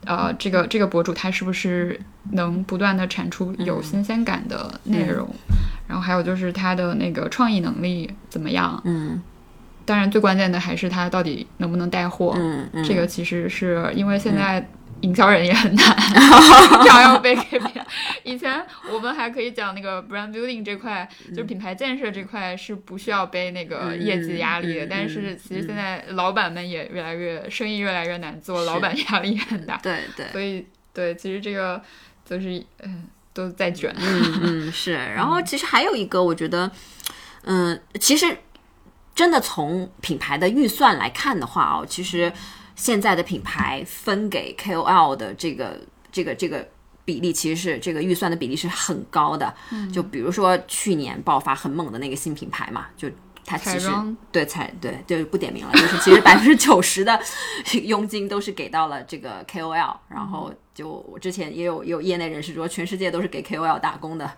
[0.04, 2.00] 呃，这个这个博主他是不是
[2.30, 5.28] 能不断的产出有新鲜感的内容，
[5.88, 8.80] 然后还有就是他的那个创意能力怎么样？
[8.84, 9.20] 嗯，
[9.84, 12.34] 当然最关键的还是他到底能不能带货。
[12.36, 14.64] 嗯嗯，这个其实是因为现在。
[15.02, 15.84] 营销人也很难，
[16.84, 17.82] 想要被 KPI。
[18.22, 24.86] 以前我们还可以讲那个 brand building 这块，就是品牌建设这块是不需要背那个业绩压力的。
[24.86, 29.78] 但是其实现在老板们也越来越生意越来越难做，老板压力也很大。
[29.82, 30.26] 对对。
[30.32, 31.80] 所以对，其实这个
[32.24, 33.94] 就是嗯都在卷。
[33.98, 34.92] 嗯嗯是。
[34.92, 36.70] 然后其实还有一个，我觉得，
[37.44, 38.36] 嗯，其实
[39.14, 42.32] 真的从品牌的预算来看的话哦，其实。
[42.80, 45.78] 现在的品牌分给 KOL 的这个
[46.10, 46.66] 这个这个
[47.04, 49.54] 比例，其实是这个预算的比例是很高的。
[49.92, 53.06] 就比如说去年爆发很猛的那个新品牌嘛，就
[53.44, 53.90] 它其实
[54.32, 57.20] 对彩对对不点名了，就是其实百分之九十的
[57.82, 59.96] 佣金都是给到了这个 KOL。
[60.08, 64.30] 然后就我之前也有有业内人士说，全世界都是给 KOL 打工的。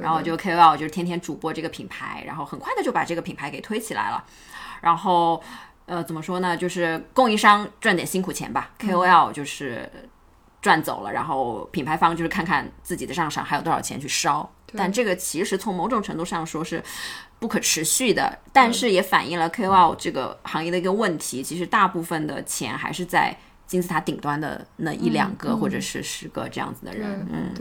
[0.00, 4.24] 然后就 KOL 就是天天主播这个品牌，然后很快的就把这个品牌给推起来了。
[4.80, 5.42] 然后。
[5.90, 6.56] 呃，怎么说呢？
[6.56, 9.90] 就是供应商赚点辛苦钱吧，KOL 就是
[10.62, 14.48] 赚走了，然后品牌方就是看看自己的账上还有多少钱去烧。
[14.72, 16.80] 但这个其实从某种程度上说是
[17.40, 21.42] 不可持续的，但是也反映了 KOL 这个行业的一个问题。
[21.42, 27.26] 其实大部分的钱还是在金字塔顶端的那一两个或者是十个这样子的人。
[27.32, 27.52] 嗯，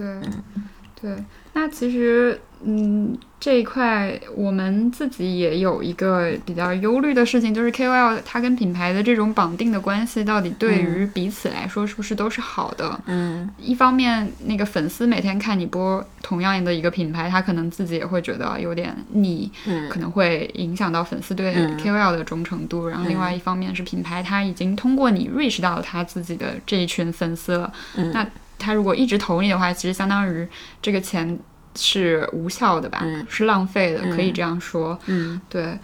[1.02, 1.24] 对，对。
[1.54, 3.18] 那其实，嗯。
[3.42, 13.00] 这一块我们自己也有一个比较忧虑的事情，就是 KOL 它跟品牌的这种绑定的关系，到底对于彼此来说是不是都是好的？
[13.06, 19.50] 嗯，一方面，那个粉丝每天看你播同样的一个品牌，他可能自己也会觉得有点腻，
[19.90, 22.90] 可能会影响到粉丝对 KOL 的忠诚度。
[22.90, 27.72] 然后，另外一方面是品牌，他已经通过你 reach 到他自己的这一群粉丝了。
[28.12, 28.28] 那
[28.60, 30.48] 他如果一直投你的话，其实相当于
[30.82, 31.39] 这个钱。
[31.76, 33.06] 是无效的吧？
[33.30, 34.98] 是浪费的，可以这样说。
[35.06, 35.78] 嗯，对。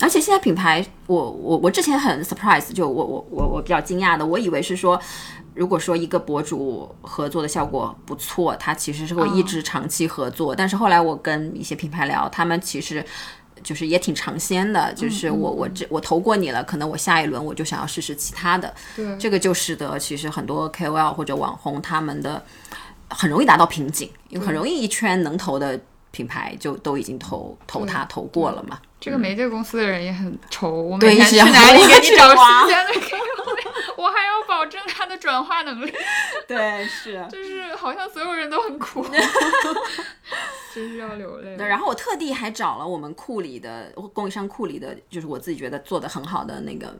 [0.00, 5.00] 而且现在品牌，我我我之前很 surprise，就我我我我比较惊讶的，我以为是说，
[5.54, 10.56] 如果说一个博主合作的效果不错，他其实是会一直长期合作。
[10.56, 13.04] 但是后来我跟一些品牌聊，他们其实
[13.62, 18.74] 就是也挺尝鲜的，就是我我这我投过你了，可能我下一轮我就想要试试其他的。
[18.96, 22.42] 对，这个就使得其实很多 KOL 或者网红他们的。
[23.10, 25.78] 很容易达到瓶颈，因为很容易一圈能投的
[26.10, 28.78] 品牌就都已经投投他投过了嘛。
[28.98, 32.84] 这个媒介公司的人也很愁，我每天去哪里给你找时间
[34.64, 35.92] 保证他的转化能力。
[36.48, 39.04] 对，是， 就是好像所有人都很苦，
[40.74, 41.54] 真是要流泪。
[41.56, 46.94] 对，然后我特地还找了我们库里的供应商库里的，就是我自己觉得做的很好的那个。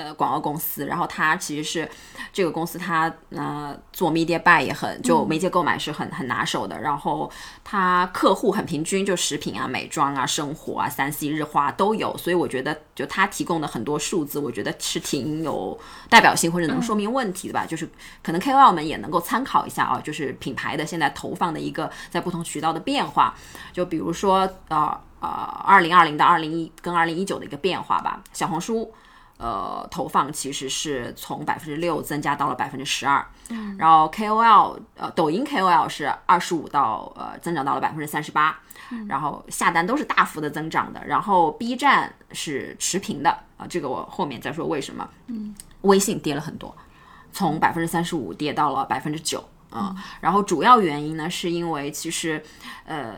[0.00, 1.88] 呃广告公司，然后他其实是
[2.32, 7.30] 这个公司他呃做 media buy 也很就媒介购买是很很拿手的，然后
[7.62, 17.88] 他客户很平均，就食品啊、美妆啊、生活啊、三 C 日化都有，所以我觉得就他提供的很多数字，我觉得是挺有代表性或者能说明问题的吧，就是
[18.22, 23.34] 可能 KOL 们也能够参考一下啊，就是品牌的现在投放的一个在不同渠道的变化，
[23.72, 25.00] 就比如说呃。
[25.20, 28.22] 呃，二零二零到二零一跟二零一九的一个变化吧。
[28.32, 28.90] 小红书，
[29.40, 38.60] 呃，投放其实是从百分之六增加到了百分之十二，嗯，然后 KOL，呃，抖音 KOL 是二十五到呃增长到了百分之三十八，
[39.08, 41.02] 然后下单都是大幅的增长的。
[41.06, 45.08] 然后 B 站是持平的啊，这个我后面再说为什么。
[45.28, 46.76] 嗯，微信跌了很多，
[47.32, 49.96] 从百分之三十五跌到了百分之九嗯。
[50.20, 52.44] 然后主要原因呢，是因为其实，
[52.84, 53.16] 呃。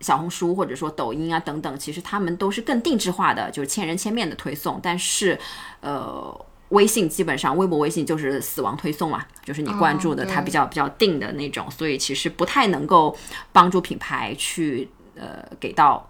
[0.00, 4.78] 小红书或者说抖音啊等等，其实他们都是更定制化的，就是千人千面的推送。
[4.82, 5.38] 但是，
[5.80, 13.16] 呃，微信基本上，微博、微信就是死亡推送嘛，就是你关注的它比较比较定的那种，所以其实不太能够
[13.52, 16.08] 帮助品牌去呃给到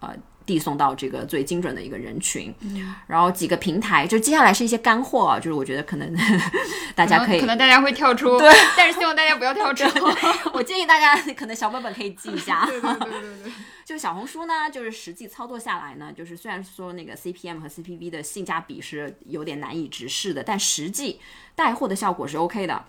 [0.00, 0.14] 呃。
[0.50, 2.52] 递送到这个最精准的一个人群，
[3.06, 6.12] 然后几个平台，就接下来是一些干货啊，就是我觉得可能
[6.96, 9.84] 大家可以，可能大家会跳出，对， 但是希望大家不要跳出。
[10.52, 12.66] 我建议大家可能小本本可以记一下。
[12.66, 13.52] 对对对对对。
[13.84, 21.20] 就小红书呢，就是实际操作下来呢，就是虽然说那个 CPM 和 CPV 的性价比是有点难以直视的，但实际
[21.54, 22.84] 带货的效果是 OK 的，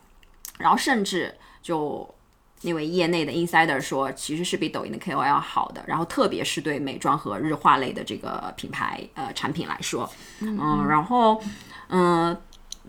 [0.57, 2.15] 然后甚至就。
[2.61, 11.41] 那位业内的 insider 说，其实是比抖音的 KOL 要好的，然后特别是对美妆和日化类的这个品牌呃产品来说，嗯，然后
[11.89, 12.35] 嗯，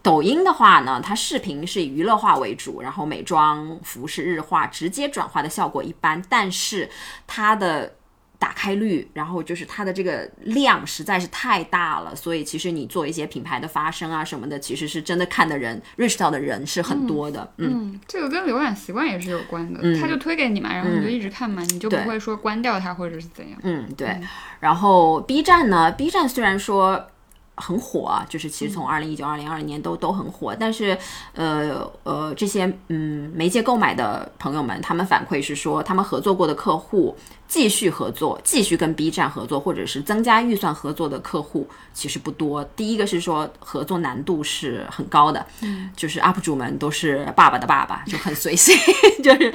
[0.03, 6.91] 抖音的话呢，它视频是以娱乐化为主，然后美妆、服饰、日化直接转化的效果一般，但是
[7.27, 7.95] 它的。
[8.43, 17.53] 打开率，然后就是它的这个量实在是太大了，所以其实你做一些品牌的发声啊什么的，其实是真的看的人，reach 到的人是很多的。
[17.59, 23.57] 嗯，这个跟浏览习惯也是有关的，它就推给你嘛，然后你就一直看嘛，你就不会说关掉它或者是怎样。
[23.63, 24.19] 嗯，对。
[24.59, 27.07] 然后 B 站呢，B 站虽然说。
[27.55, 30.97] 很火啊，就是其实从二零一九、二零二零年都都很火，但是，
[31.35, 37.15] 呃呃，这些嗯媒介购买的朋友们，他们反馈是说，他们合作过的客户
[37.53, 42.65] 继续合作，继续跟 B 站合作，或者是增加预算合作的客户其实不多。
[42.65, 48.75] 第一个是说合作难度是很高的，嗯，就是 UP 主们都是爸爸的爸爸，就很随性，
[49.23, 49.53] 就是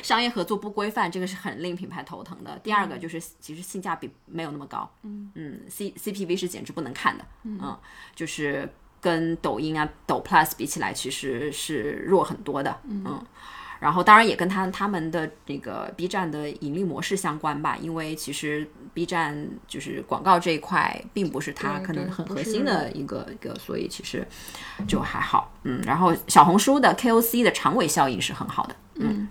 [0.00, 2.56] 商业合作不规范，这个是很令品牌头疼的。
[2.62, 7.24] 第二个就是其实性价比没有那么高，嗯嗯，C CPV 是简直不能看的。
[7.42, 7.76] 嗯，
[8.14, 12.78] 就是跟抖音啊、抖 Plus 比起来，其实是弱很多的。
[12.84, 13.20] 嗯，
[13.80, 24.24] 然后当然也跟他他们的这个 B 站的盈利模式相关吧，因为其实 B 站就是广告这一块，并不是它可能很核心的一个一个，所以其实
[24.86, 25.52] 就还好。
[25.64, 28.76] 嗯，然后小红书的 KOC 的长尾效应是很好的。
[28.96, 29.26] 嗯，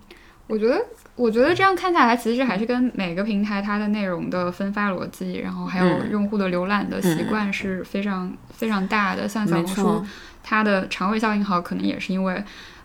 [0.47, 0.85] 我觉得。
[1.15, 9.27] 我觉得这样看下来，其实还是跟每个平台它的内容的分发逻辑，然后还有用户的浏览的习惯是非常非常大的。
[9.27, 10.05] 像小红书，
[10.41, 12.41] 它的长尾效应好，可能也是因为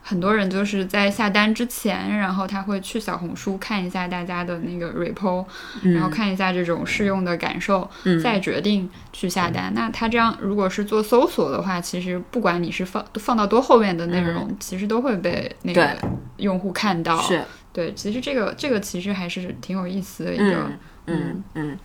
[0.06, 5.42] 很多人就是在下单之前，然后他会去小红书看一下大家的那个 repo，
[5.82, 7.88] 然后看一下这种试用的感受，
[8.22, 9.72] 再决定去下单。
[9.74, 15.96] 那他这样如果是做搜索的话，其实不管你是放放到多后面的内容，其实都会被那个
[16.36, 17.18] 用户看到。
[17.22, 17.42] 是。
[17.72, 20.70] 对，其实这个这个其实还是挺有意思的一个，
[21.06, 21.78] 嗯嗯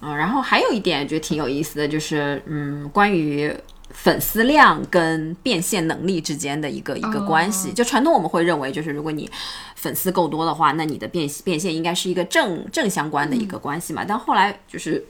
[0.00, 3.54] 嗯，然后还有一点觉得挺有意思的就是，嗯，关于
[3.92, 7.72] 粉丝量跟变现能力之间的一个一个关系。
[7.72, 9.30] 就传统我们会认为，就是如果你
[9.74, 14.04] 粉丝够多的话，那你的变变现应该是一个正正相关的一个关系嘛。
[14.06, 15.04] 但后来就是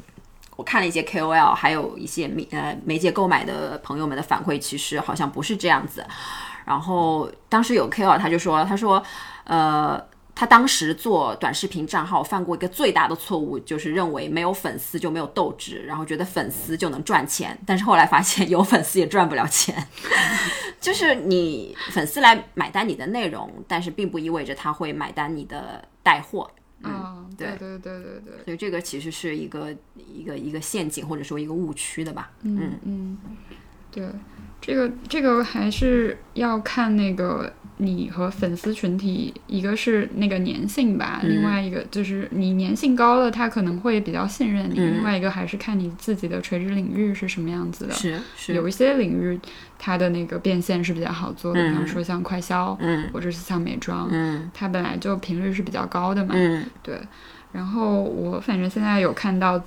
[0.57, 6.05] 我看了一些 KOL，还有一些媒呃媒介购买的朋友们的反馈，其实好像不是这样子。
[6.65, 9.03] 然后当时有 KOL 他就说，他说。
[9.45, 10.01] 呃，
[10.41, 17.59] 他当时做短视频账号犯过一个最大的错误，就是认为没有粉丝就没有斗志，然后觉得粉丝就能赚钱。
[17.67, 19.87] 但是后来发现有粉丝也赚不了钱，
[20.81, 26.51] 就是你粉丝来买单你的内容，但是并不意味着他会买单你的带货。
[26.85, 28.45] 嗯，对对对对对。
[28.47, 32.31] 所以这个其实是一个一个一个陷阱或者说一个误区的吧。
[32.45, 33.19] 嗯嗯，
[33.91, 34.05] 对，
[34.61, 37.53] 这个这个还是要看那个。
[37.83, 44.75] 你和粉丝群体，一个是那个粘性吧，另外一个就是你粘性高了，他可能会比较信任你。
[44.75, 47.95] 另外一个还是看你自己的垂直领域是什么样子的。
[47.95, 49.41] 是是，有一些领域
[49.79, 57.01] 它的那个变现是比较好做的，比方说像快销，嗯，或者是像美妆，嗯，它本来就频率是比较高的嘛，嗯，对。
[57.51, 59.59] 然后我反正现在有看到。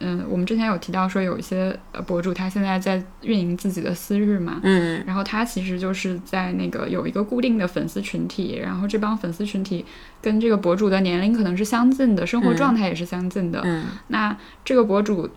[0.00, 5.02] 嗯，我们之前有提到说有一些呃博主他现在在运营自己的私域嘛，嗯。
[5.06, 9.84] 然后他其实就是在那个有一个固定的粉丝群体，然后这帮粉丝群体
[10.22, 13.60] 跟这个博主的年龄可能是相近的，生活状态也是相近的。
[13.64, 13.86] 嗯。
[14.08, 15.28] 那这个博主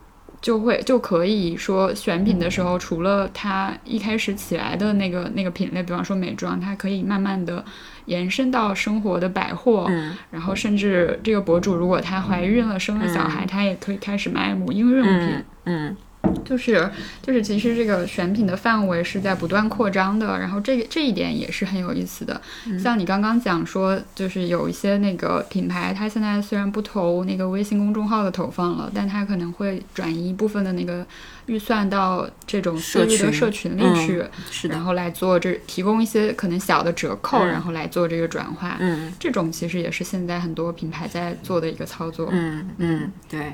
[0.41, 7.63] 就会就可以说选品的时候，除了他一开始起来的那个那个品类，比方说美妆，它可以慢慢的
[8.05, 10.17] 延伸到生活的百货，嗯。
[10.31, 15.43] 然后甚至这个博主如果她怀孕了生了小孩，她也可以开始卖母婴用品。
[15.65, 15.95] 嗯
[16.45, 16.89] 就是
[17.21, 22.39] 就是，其实这个选品的范围是在不断扩张的，然后这个这一点也是很有意思的。
[22.81, 31.05] 像你刚刚讲说，就是有一些那个品牌，它现在虽然不投那个微信公众号的投放了，但它可能会转移一部分的那个
[31.47, 38.77] 预算到这种私域的社群里嗯去，是的然后来做这提供一些可能小的折扣，然后来做这个转化。
[38.79, 42.29] 嗯这种其实也是现在很多品牌在做的一个操作。
[42.31, 43.53] 嗯嗯，对，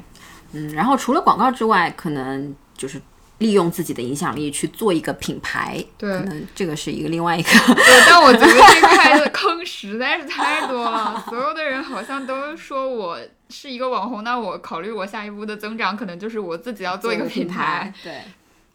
[0.57, 3.01] 嗯，然后除了广告之外，可能就是
[3.39, 18.21] 利用自己的影响力去做一个品牌，对可能这个是一个另外一个，对，但我觉得这块的 坑实在是太多了，所有的人好像都说我是一个网红，那我考虑我下一步的增长可能就是我自己要做一个品牌。，对，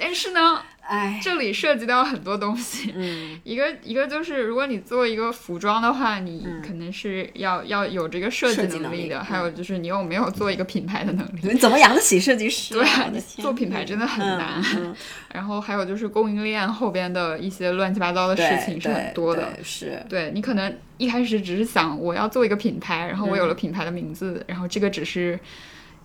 [0.02, 11.40] 但是呢，哎，这里涉及到很多东西，嗯一个一个就是如果你做一个服装的话，你可能是要要有这个设计能力的，嗯还有就是你有没有做一个品牌的能力。
[11.42, 13.02] 你怎么养得起设计师对啊？
[13.02, 14.62] 啊，你做品牌真的很嗯难。
[14.76, 14.94] 嗯
[15.32, 19.50] 然后还有就是供应链后边的一些乱七八糟的事情是很多的。
[19.62, 25.38] 是，对你可能一开始只是想我要做一个品牌，然后我有嗯了品牌的名字，然后这个只是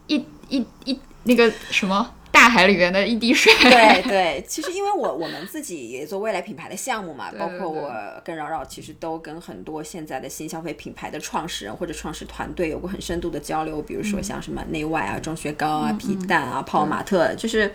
[0.06, 3.52] 一一一那个什么大海里面的一滴水。
[3.62, 7.92] 对 对，其实因为我我们自己也做未来品牌的项目嘛，包括我
[8.24, 14.04] 跟饶饶，其实都跟很多现在的新消费品牌的创始人或者创始团队有过很深度的交流，比如嗯。
[14.08, 17.72] 说像什么内外啊、钟薛高啊、皮蛋啊、泡玛特，就是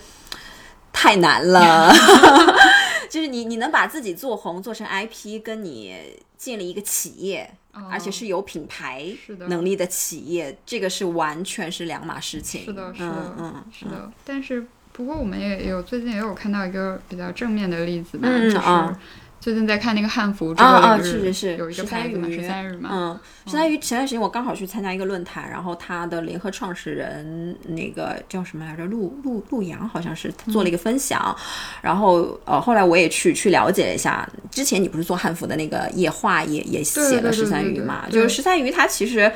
[0.93, 1.93] 太难了。
[3.09, 5.95] 就是你你能把自己做红做成 IP，跟你
[6.39, 7.53] 建立一个企业，
[7.91, 9.07] 而且是有品牌
[9.49, 12.65] 能力的企业，这个是完全是两码事情。
[12.65, 14.11] 是的，是的，嗯嗯，是的。
[14.25, 18.99] 但是不过我们也有最近也有看到一个比较正面的例子吧，嗯就是啊
[19.43, 31.37] 最近在看那个汉服这啊啊，确实是是是，有一个十三牌子嘛，十三日嘛，嗯，十三余前段时间我刚好去参加一个论坛，然后他的联合创始人那个叫什么来着，陆陆陆阳好像是做了一个分享，
[31.83, 39.33] 然后呃后来我也去去了解了一下，之前你不是做汉服的那个夜画也也写了十三余嘛，对就是十三余他其实。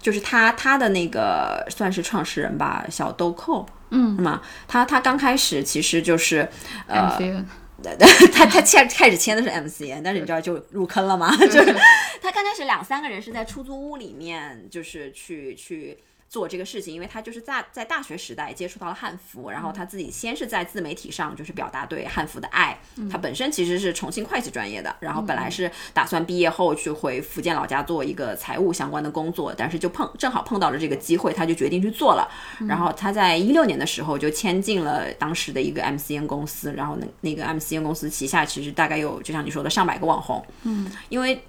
[0.00, 6.48] 就是他，他的那个算是创始人吧，小豆蔻，嗯，是吗，他他刚开始其实就是，
[6.86, 7.18] 呃
[7.82, 11.34] 他他签开始签的是 MCN，但是你知道就入坑了吗？
[11.46, 11.72] 就是
[12.20, 15.98] 他刚开始两三个人是在出租屋里面，就是去去。
[16.28, 22.78] 做这个事情，因为他就是在在大学时代接触到了汉服，然后他自己先是在自媒体上就是表达对汉服的爱。
[23.10, 32.28] 他本身其实是重庆会计专业的，然后本来是打算毕业后去回福建老家做一个财务相关的工作，但是就碰正好碰到了这个机会，他就决定去做了。
[32.68, 40.44] 然后他在一六年的时候就签进了当时的一个 MCN 公司，然后那那个 MCN 公司旗下其实大概有就像你说的上百个网红。
[40.64, 41.42] 嗯，因为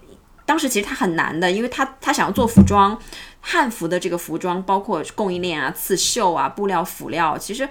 [0.45, 2.99] 当时其实他很难的，因为他他想要做服装，
[3.41, 7.67] 汉服的这个服装，包括供应链啊、刺绣啊、布料、辅料，其实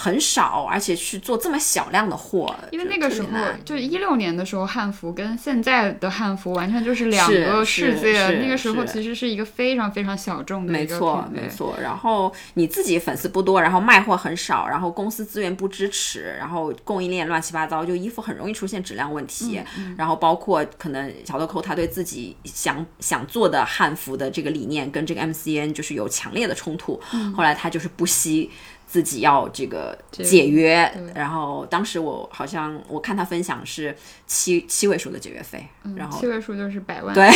[0.00, 3.28] 很少，而且去做这么小量的货，因为那个时候
[3.64, 8.28] 就是一六年的时候，汉服跟现在的汉服完全就是两个世界。
[8.40, 11.76] 那个时候其实是一个非常非常小众的没错，没错。
[11.82, 19.60] 然后你自己粉丝不多，然后卖货很少，然后公司资源不支持，然后供应链乱七八糟，就衣服很容易出现质量问题。
[19.96, 27.00] 然后包括可能小豆蔻他对自己想想做的汉服的这个理念跟这个 MCN 就是有强烈的冲突。
[27.36, 28.48] 后来他就是不惜。
[28.88, 33.94] 自己要这个解约，然后当时我好像我看他分享是
[34.26, 37.30] 七七位数的解约费，然后七位数就是百万，对，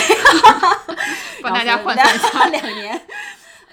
[1.43, 2.61] 帮大家换算算一下。
[2.67, 3.01] 两年。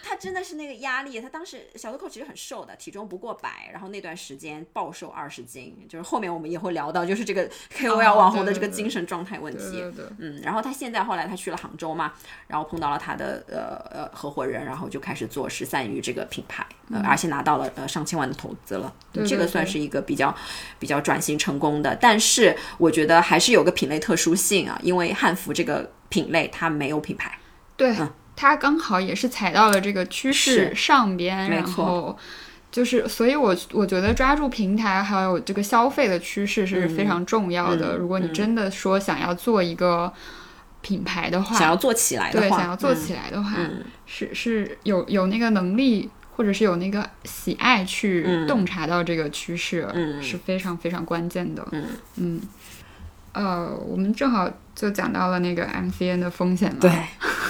[0.09, 9.63] 他真的是那个压力，他当时小豆蔻其实很瘦的，体重不过百，然后那段时间暴瘦二十斤，就是后面我们也会聊到，就是这个 KOL 网红的这个精神状态问题。
[9.63, 12.13] 哦对对对，嗯，然后他现在后来他去了杭州嘛，
[12.47, 18.91] 然后碰到了他的呃呃合伙人，然后就开始做十三余这个品牌，呃，而且拿到了呃上千万的投资了，
[19.27, 20.35] 这个算是一个比较
[20.79, 21.95] 比较转型成功的。
[21.95, 27.37] 但是我觉得还是有个品类特殊性啊，因为汉服这个品类它没有品牌。
[27.77, 27.95] 对，
[28.39, 32.17] 它刚好也是踩到了这个趋势上边，然后
[32.71, 37.97] 就是，所以我我觉得抓住平台还有这个消费的趋势是非常重要的。
[37.97, 40.13] 嗯如果你真的说想要做一个
[40.81, 46.09] 品牌的话，想要做起来的话，对想要做起来的话，嗯是是有有那个能力。
[46.39, 51.67] 或者是有那个喜爱去嗯洞察到这个趋势，嗯是非常非常关键的。
[51.73, 51.83] 嗯
[52.15, 52.41] 嗯，
[53.33, 56.91] 呃，我们正好就讲到了那个 MCN 的风险嘛，对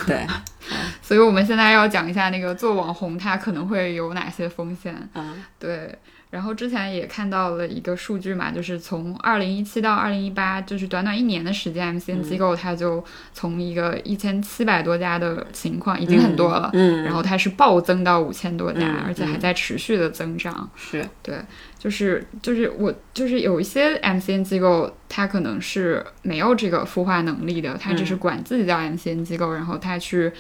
[0.08, 0.28] 对，
[1.02, 4.96] 所以我们现在要讲一下那个做网红它可能会有哪些风险。
[5.14, 5.98] 嗯对，
[6.32, 13.04] 然后之前也看到了一个数据嘛，就是从二零一七到二零一八，就是短短一年的时间，MCN 机构它就
[13.34, 20.70] 从一个一千七百多家的情况已经很多了，嗯，然后它是暴增到五千多家，嗯而且还在持续的增长。
[20.76, 21.04] 是。
[21.24, 21.36] 对，
[21.80, 30.32] 就是就是我就是有一些 MCN 机构，它可能是没有这个孵化能力的，它只是管自己叫 MCN 机构，然后它去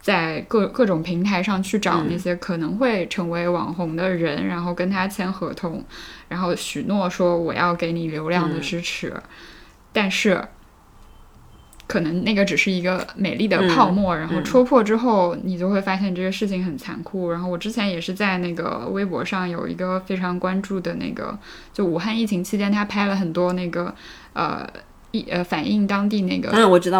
[0.00, 5.84] 在各各种平台上去找那些可能会成为网红的人，然后跟他签合同，
[6.28, 9.14] 然后许诺说我要给你流量的支持，
[9.92, 10.42] 但是。
[11.86, 17.32] 可能那个只是一个美丽的泡沫，然后戳破之后，你就会发现这个事情很残酷。
[17.32, 21.36] 然后我之前也是在那个微博上有一个非常关注的那个，
[21.72, 23.92] 就武汉疫情期间，他拍了很多那个
[24.34, 24.64] 呃
[25.12, 26.50] 疫呃反映当地那个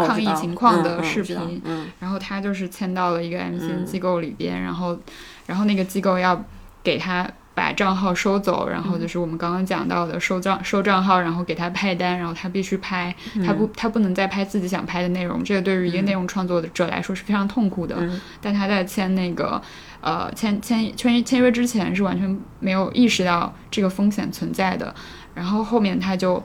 [0.06, 1.86] 抗疫情况的视频，嗯。
[1.98, 4.98] 然后他就是签到了一个 MCN 机构里边，然后
[5.46, 6.44] 然后那个机构要
[6.82, 13.14] 给他把账号收走，然后就是我们刚刚讲到的收账收账号，然后给他派单，然后他必须拍，
[13.46, 17.96] 他不他不能再拍自己想拍的内容，这个对于一个内容创作者来说是非常痛苦的。
[17.98, 18.20] 嗯。
[18.40, 19.60] 但他在签那个
[20.00, 24.94] 呃签签签签约之前是完全没有意识到这个风险存在的，
[25.34, 26.42] 然后后面他就。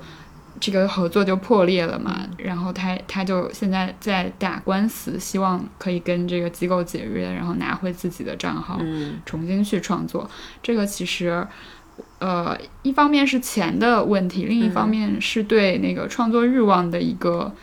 [0.59, 9.19] 这个合作就破裂了嘛，然后他他就现在在打官司，希望可以跟这个机构解约，然后拿回自己的账号，嗯。
[9.25, 10.29] 重新去创作。
[10.63, 11.45] 这个其实，
[12.19, 17.53] 呃，一方面是钱的问题，另一方面是对那个创作欲望的一个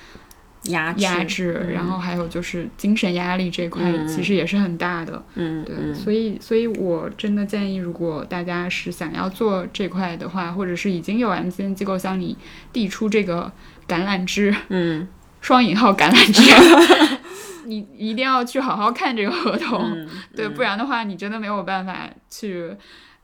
[0.64, 4.06] 压压制，然后还有就是精神压力这块嗯。
[4.06, 5.12] 其实也是很大的。
[5.34, 5.64] 对，嗯。
[5.64, 12.36] 对所以所以我真的建议，如果大家是想要做这块的话，或者是已经有 MCN 机构向你
[12.72, 13.50] 递出这个
[13.88, 15.08] 橄榄枝嗯。
[15.42, 17.18] 双引号橄榄枝，
[17.66, 22.70] 你一定要去好好看这个合同，嗯对，不然的话，你真的没有办法去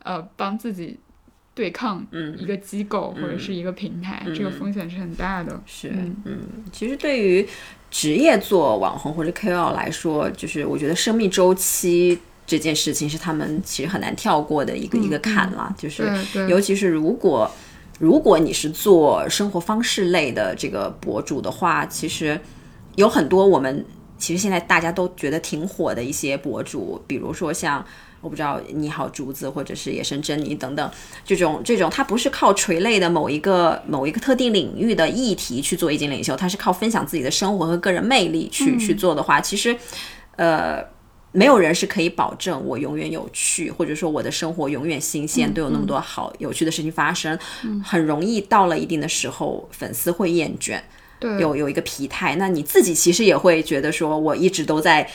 [0.02, 0.98] 呃帮自己
[1.58, 2.38] 对抗嗯。
[2.38, 5.60] 一个机构或者是一个平台，这个风险是很大的。
[5.66, 6.16] 是嗯。
[6.24, 6.38] 嗯，
[6.70, 7.44] 其实对于
[7.90, 16.08] 职业做网红或者 KOL 来说，就是我觉得生命周期这件事情是他们其实很难跳过的一个、一个坎啦，就是
[16.48, 17.50] 尤其是如果
[17.98, 22.38] 如果你是做生活方式类的这个博主的话，其实
[22.94, 23.84] 有很多我们
[24.16, 27.84] 其实现在大家都觉得挺火的一些博主，比如说像。
[28.20, 30.90] 我不知道你好竹子或者是野生珍妮等等
[31.24, 39.76] 这种这种，它不是靠垂类的某一个某一个特定领域的议题去做意见领袖，它是靠分享自己的生活和个人魅力去、去做的话，其实
[40.34, 40.84] 呃
[41.30, 47.38] 没有人是可以保证我永远有趣，或者说我的生活永远新鲜，都有那么多好有趣的事情发生。
[47.84, 50.80] 很容易到了一定的时候，粉丝会厌倦，
[51.20, 52.34] 对有有一个疲态。
[52.34, 55.08] 那你自己其实也会觉得说，我一直都在。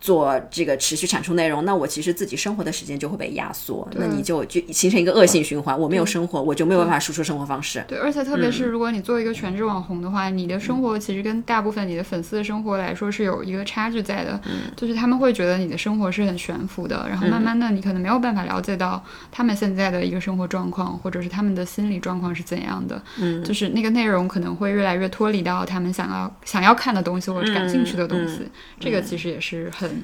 [0.00, 5.78] 做这个持续产出内容，那我其实自己生活的时间就会被压缩，那你就就形成一个恶性循环。
[5.78, 7.84] 我没有生活，我就没有办法输出生活方式。
[7.88, 8.52] 对，而且特别嗯。
[8.52, 14.72] 是如果你做一个全职网红的话，你的生活其实跟大部分你的粉丝的生活来说是有一个差距在的，嗯。
[14.76, 28.50] 就是他们会觉得你的生活是很悬浮的，然后慢慢的你可能没有办法了解到他们现在的一个生活状况，或者是他们的心理状况是怎样的，嗯，就是那个内容可能会越来越脱离到他们想要想要看的东西或者感兴趣的东西，嗯。
[28.78, 29.95] 这个其实也是很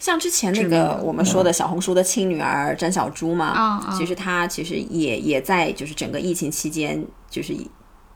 [0.00, 7.54] 像之前那个我们说的小红书的亲女儿张小猪嘛，其实她其实也也在就是整个疫情期间，就是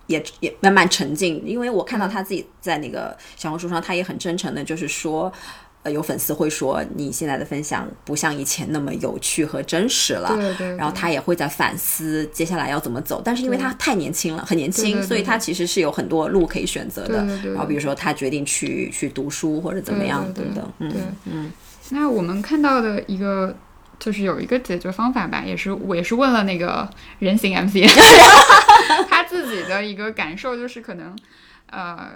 [0.07, 5.33] 也也慢慢沉静，因为我看到她自己在那个小红书上，她也很真诚的，就是说。
[5.85, 17.23] 呃，有粉丝会说你现在的分享不像以前那么有趣和真实了，对对，然后他也会在反思接下来要怎么走，但是因为他太年轻了，很年轻，所以他其实是有很多路可以选择的。
[17.51, 20.91] 然后比如说他决定去去读书或者怎么样等等，嗯
[21.27, 21.53] 嗯
[21.91, 23.57] 那我们看到的一个
[23.99, 27.87] 就是有一个解决方法吧，也是我也是问了那个人形 MC，
[29.09, 31.17] 他自己的一个感受就是可能
[31.71, 32.11] 呃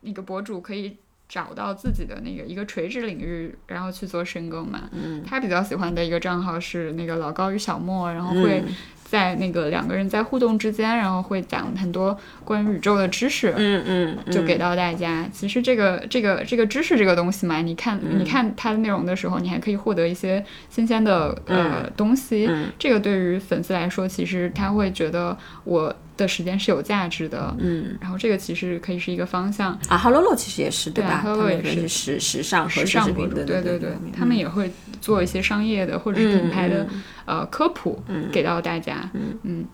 [0.00, 0.96] 那个博主可以。
[1.30, 4.88] 找到自己的那个一个垂直领域，然后去做深耕嘛。
[4.92, 8.74] 嗯，他比较喜欢的一个账号是那个老高与小莫，然后会嗯
[9.10, 15.26] 在那个两个人在互动之间，然后会讲很多关于宇宙的知识，嗯嗯，就给到大家。
[15.32, 22.50] 其实这个这个这个知识这个东西嘛，你看你看它的内容的时候，你还可以获得一些新鲜的呃东西。
[22.78, 25.94] 这个对于粉丝来说，其实他会觉得我。
[26.18, 29.96] 的时间是有价值的，嗯，然后这个其实可以是一个方向啊。
[29.96, 31.20] 哈喽喽其实也是对吧？
[31.22, 34.68] 哈喽也是时时尚时尚博主，对对对，他们也会
[35.00, 36.84] 做一些商业的或者是品牌的
[37.28, 38.02] 呃科普
[38.32, 39.38] 给到大家，嗯。
[39.42, 39.66] 嗯。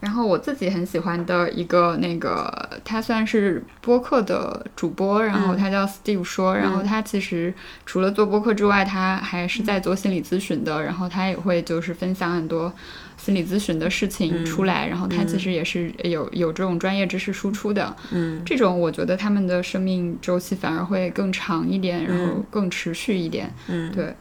[0.00, 7.54] 然后我自己很喜欢的一个那个，他算是播客的主播，然后他叫 Steve 说，然后他其实
[7.86, 12.72] 除了做播客之外，他还是在做心理咨询的，然后他也会就是分享很多。
[13.16, 24.14] 心理咨询的事情出来，然后他其实也是有有这种专业知识输出的，嗯，这种我觉得他们的生命周期反而会更长一点，然后更持续一点，嗯，对，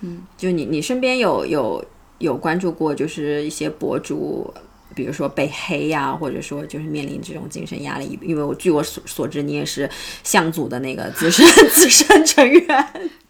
[0.00, 1.84] 嗯，就你你身边有有
[2.18, 4.52] 有关注过，就是一些博主，
[4.94, 9.88] 比如说被黑呀，或者说就是面临这种精神压力，因为我据我所所知，你也是
[10.22, 12.86] 向组的那个资深 资深成员。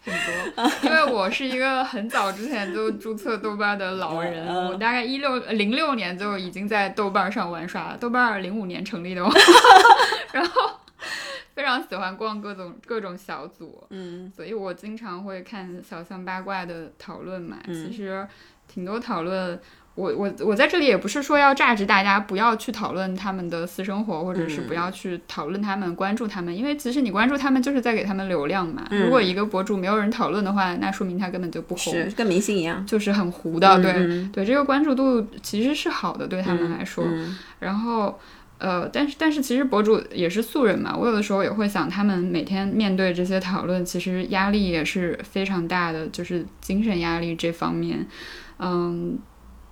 [0.06, 0.14] 很
[0.54, 7.96] 多， 因为我是一个很早之前就注册豆瓣的老人，我大概一六零六年就已经在豆瓣上玩耍了。
[7.98, 9.22] 豆瓣零五年成立的，
[10.30, 10.70] 然后
[11.56, 17.56] 非常喜欢逛各种各种小组，嗯，所以我经常会看小象八卦的讨论嘛。
[17.66, 18.28] 其实
[18.68, 19.58] 挺多讨论。
[19.94, 28.86] 我我我在这里也不是说要榨汁大家不要去讨论他们的私生活，或者是不要去讨论他们、关注他们，因为其实你关注他们就是在给他们流量嘛。
[28.90, 33.80] 如果一个博主没有人讨论的话，那说明他根本就不红，是跟明星一样，就是很糊的。
[33.80, 37.02] 对对，这个关注度其实是好的，对他们来说。
[37.60, 38.20] 然后
[38.58, 48.06] 呃，但是但是其实博主也是素人嘛，我有的时候也会想，他们每天面对这些讨论，其实压力也是非常大的，就是精神压力这方面，
[48.58, 49.18] 嗯。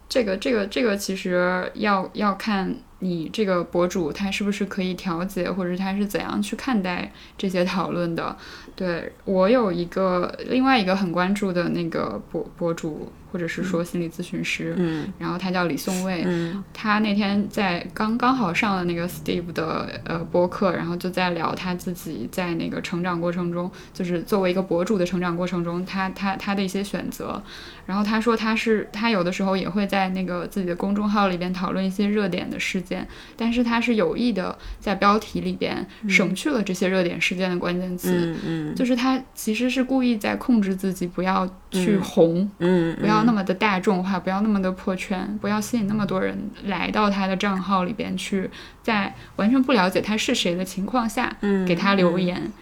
[0.06, 8.36] 这个这个这个其实要要看你这个博主他是不是可以调节，或者他是怎样去看待这些讨论的。
[8.76, 13.12] 对我有一个另外一个很关注的那个博博主。
[13.34, 27.42] 或者是说心理咨询师，嗯，然后他叫李颂蔚，嗯，他那天在刚刚好上了那个 Steve 的呃播客，然后就在聊他自己在那个成长过程中，就是作为一个博主的成长过程中，他他他的一些选择，
[27.86, 33.04] 然后他说他是他有的时候也会在那个自己的公众号里边讨论一些热点的事件，
[33.36, 43.24] 但是他是有意的在标题里边省去了这些热点事件的关键词，嗯嗯，就是他其实是故意在控制自己不要去红，嗯，不要。
[43.24, 48.50] 那么的大众化，不要那么的破圈，不要吸引那么多人来到他的账号里边去，
[48.82, 51.34] 在完全不了解他是谁的情况下，
[51.66, 52.36] 给他留言。
[52.38, 52.52] 嗯，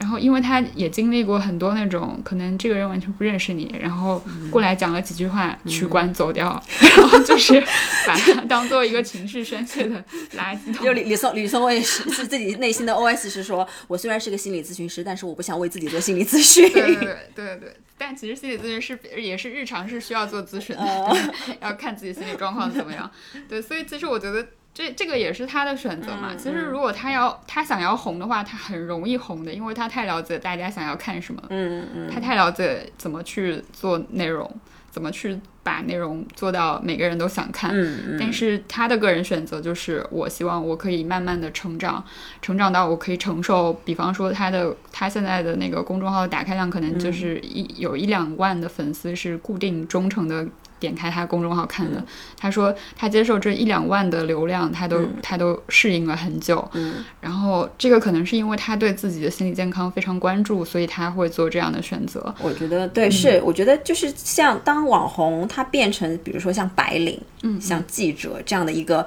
[0.00, 6.60] 然后因为他也经历过很多那种可能这个人完全不认识你，然后过来讲了几句话，取关走掉，
[6.96, 7.60] 然后就是
[8.06, 10.04] 把他当做一个情绪宣泄的
[10.36, 10.84] 垃圾桶。
[10.86, 16.68] 就李李松李松，我也是是自己内心的 OS 是说，我虽然是个心理咨询师，但是我不想为自己做心理咨询。
[16.72, 21.16] 对对对对对，但其实心理咨询师也是日常是需要做咨询的，
[21.62, 23.08] 要看自己心理状况怎么样。
[23.48, 24.44] 对，所以其实我觉得。
[24.72, 26.34] 这这个也是他的选择嘛。
[26.36, 31.42] 其实如果他要他想要红的话，他很容易红的，因为他太了解大家想要看什么。
[31.50, 32.10] 嗯嗯。
[32.10, 34.48] 他太了解怎么去做内容，
[34.90, 37.72] 怎么去把内容做到每个人都想看。
[37.74, 38.16] 嗯嗯。
[38.18, 42.02] 但是他的个人选择就是，我希望我可以慢慢的成长，
[42.40, 43.72] 成长到我可以承受。
[43.84, 50.46] 比方说他的他现在的那个公众号的打开量，可能就是一有一两万的粉丝是固定忠诚的。
[50.80, 52.04] 点开他公众号看的，
[52.36, 56.68] 他说他接受这一两万的流量，他都他都适应了很久。
[56.72, 62.34] 嗯，然后这个可能是因为他对自己的心理健康非常关注，所以他会做这样的选择。
[62.40, 69.06] 我觉得对，是我觉得就是像当网红他变成，比如说像白领，嗯，像记者这样的一个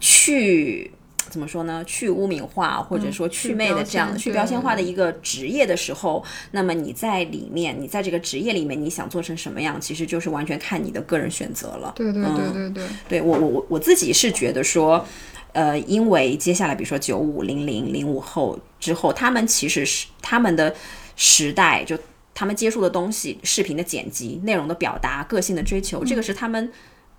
[0.00, 0.90] 去。
[1.28, 1.84] 怎么说呢？
[1.84, 11.92] 去污名化或者说去魅的这样去标签化的一个职业的时候，那么你在里面，你在这个职业里面，你想做成什么样，其实就是完全看你的个人选择了。
[11.96, 15.04] 对对对对对，对我我我我自己是觉得说，
[15.52, 20.74] 呃，因为接下来比如说九五零零零五后之后，他们其实是他们的
[21.16, 21.98] 时代，就
[22.34, 26.72] 他们接触的东西，视频的剪辑、内容的表达、个性的追求，这个是他们。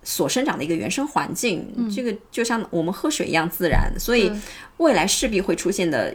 [0.04, 4.32] 所生长的一个原生环境，这个就像我们喝水一样自然，所以
[4.78, 6.14] 未来势必会出现的，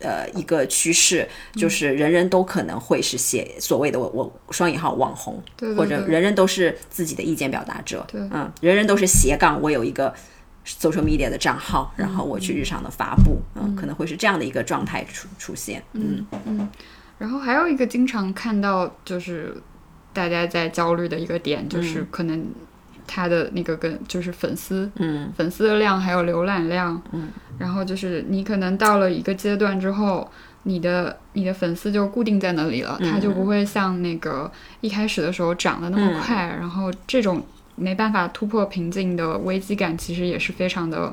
[0.00, 5.40] 呃，一个趋势就是人人都可能会是写所谓的我我双引号网红，
[5.76, 10.12] 或者人人都是自己的意见表达者，嗯，人人都是斜杠，我有一个
[10.66, 16.68] social media 的账号，然后我去日常的发布，嗯，可能会是这样的一个状态出出现，嗯嗯，
[17.18, 19.54] 然后还有一个经常看到就是
[20.12, 22.44] 大家在焦虑的一个点，就是可能。
[23.12, 25.32] 它的那个跟就是粉丝，嗯。
[25.36, 30.30] 粉丝的量还有浏览量，嗯，然后就是你可能到了一个阶段之后，
[30.62, 34.48] 你的你的粉丝就固定在那里了，它就不会像那个
[34.80, 37.42] 一开始的时候涨得那么快，然后这种
[37.74, 41.12] 没办法突破瓶颈的危机感，其实也是非常的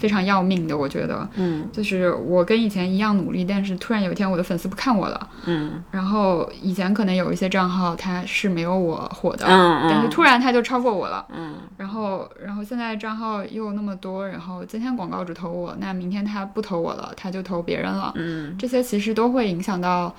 [0.00, 1.28] 非常要命的，我觉得。
[1.36, 1.68] 嗯。
[1.70, 5.80] 就是我跟以前一样努力，但是突然有一天我的粉丝不看我了，嗯。
[5.92, 11.54] 然后以前可能有一些账号它是没有我火的，嗯但是突然它就超过我了，嗯。
[11.76, 20.14] 然后然后现在账号又那么多，然后今天广告只投我，那明天他不投我了，他就投别人了，嗯，这些其实都会影响到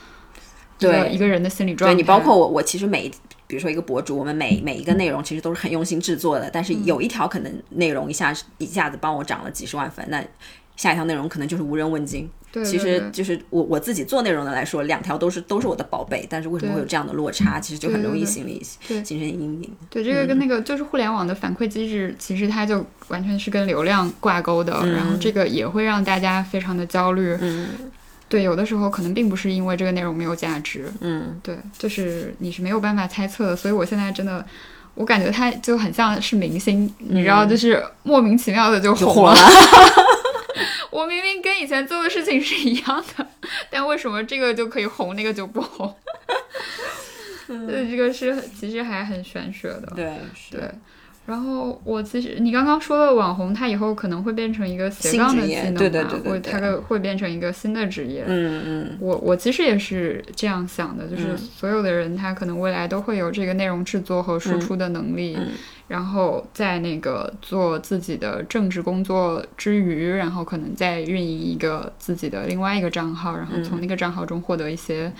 [0.77, 1.09] 对。
[1.11, 1.93] 一个人的心理状态。
[1.93, 3.11] 对你包括我，我其实每
[3.51, 10.23] 比如说一个博主，我们每每一个内容其实都是很用心制作的，但是有一条可能内容一下一下子帮我涨了几十万粉，那
[10.77, 12.29] 下一条内容可能就是无人问津。
[12.49, 17.59] 对，其实就是我我自己做内容的来说，两条都是都是我的宝贝，但是为什么会有这样的落差？
[17.59, 19.69] 其实就很容易心理对形成阴影。
[19.89, 27.37] 对这个跟那个就是互联网的反馈机制，其实它就完全是跟流量挂钩的，然后这个也会让大家非常的焦虑。
[27.41, 27.67] 嗯
[28.31, 33.55] 对，有的时候可能并不是因为这个内容没有价值，嗯对，就是你是没有办法猜测的。
[33.55, 34.43] 所以我现在真的，
[34.95, 39.35] 我感觉他就很像是明星，你知道，就是莫名其妙的就红了。
[40.91, 43.27] 我明明跟以前做的事情是一样的，
[43.69, 45.93] 但为什么这个就可以红，那个就不红？
[47.67, 49.91] 对，这个是其实还很玄学的。
[49.95, 50.71] 对，是对，
[51.27, 58.25] 然后我其实你刚刚说的网红，他以后可能会变成一个斜杠的技能吧，对对对对会对它会会变成一个新的职业。
[58.27, 65.49] 嗯嗯我我其实也是这样想的，就是嗯所有的人他可能未来都会有这个内容制作和输出的能力，嗯
[65.87, 75.13] 然后在那个做自己的政治工作之余，然后可能再运营一个自己的另外一个账号，然后嗯从那个账号中获得一些。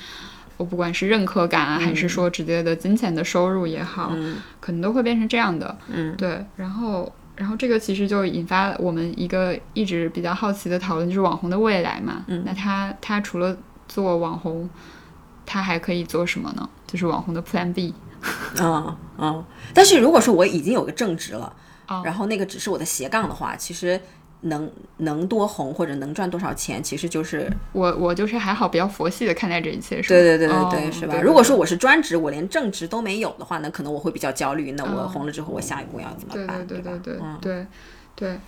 [0.61, 5.75] 我不管是认可感啊，还是说直接的金钱的收入也好，嗯可能都会变成这样的。
[5.87, 12.23] 嗯对，然后然后这个其实就引发了我们一个一直比较好奇的讨论，就是网红的未来嘛。
[12.27, 13.57] 嗯那他他除了
[13.87, 14.69] 做网红，
[15.45, 16.69] 他还可以做什么呢？
[16.85, 17.93] 就是网红的 Plan B。
[18.59, 19.43] 嗯嗯。
[19.73, 21.51] 但是如果说我已经有个正职了，
[21.87, 23.99] 哦然后那个只是我的斜杠的话，其实
[24.41, 30.15] 能能多红或者能赚多少钱，其实就是我我就是还好，比较佛系的看待这一切，是吧？
[30.19, 31.21] 对对对对哦对，是吧？
[31.21, 34.71] 如果说我是专职，我连正职都没有的话，那可能我会比较焦虑。
[34.71, 36.47] 那我嗯红了之后，我下一步要怎么办？
[36.47, 37.65] 吧对对对对嗯对
[38.15, 38.39] 对，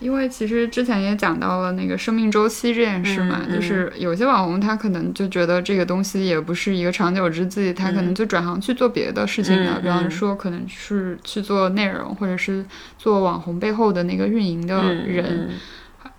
[0.00, 12.64] 因为其实之前也讲到了那个生命周期这件事嘛，就是有些网红他可能就觉得这个东西也不是一个长久之计，他可能就转行去做别的事情了，嗯比方嗯说可能是去做内容，或者是
[12.98, 15.50] 做网红背后的那个运营的嗯人，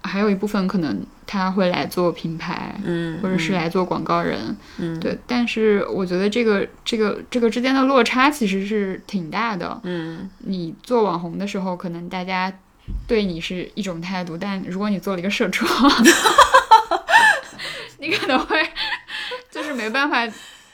[0.04, 5.00] 还有一部分可能他会来做品牌，嗯，或者是来做广告人，嗯。
[5.00, 5.18] 对。
[5.26, 9.80] 但是我觉得这个这个这个之间的落差其实是挺大的。
[9.84, 10.30] 嗯。
[10.40, 12.52] 你做网红的时候，可能大家
[13.08, 15.66] 对你是一种态度，但如果你做了一个社畜，
[18.00, 18.58] 你可能会
[19.52, 20.26] 就是没办法。
[20.28, 20.34] 接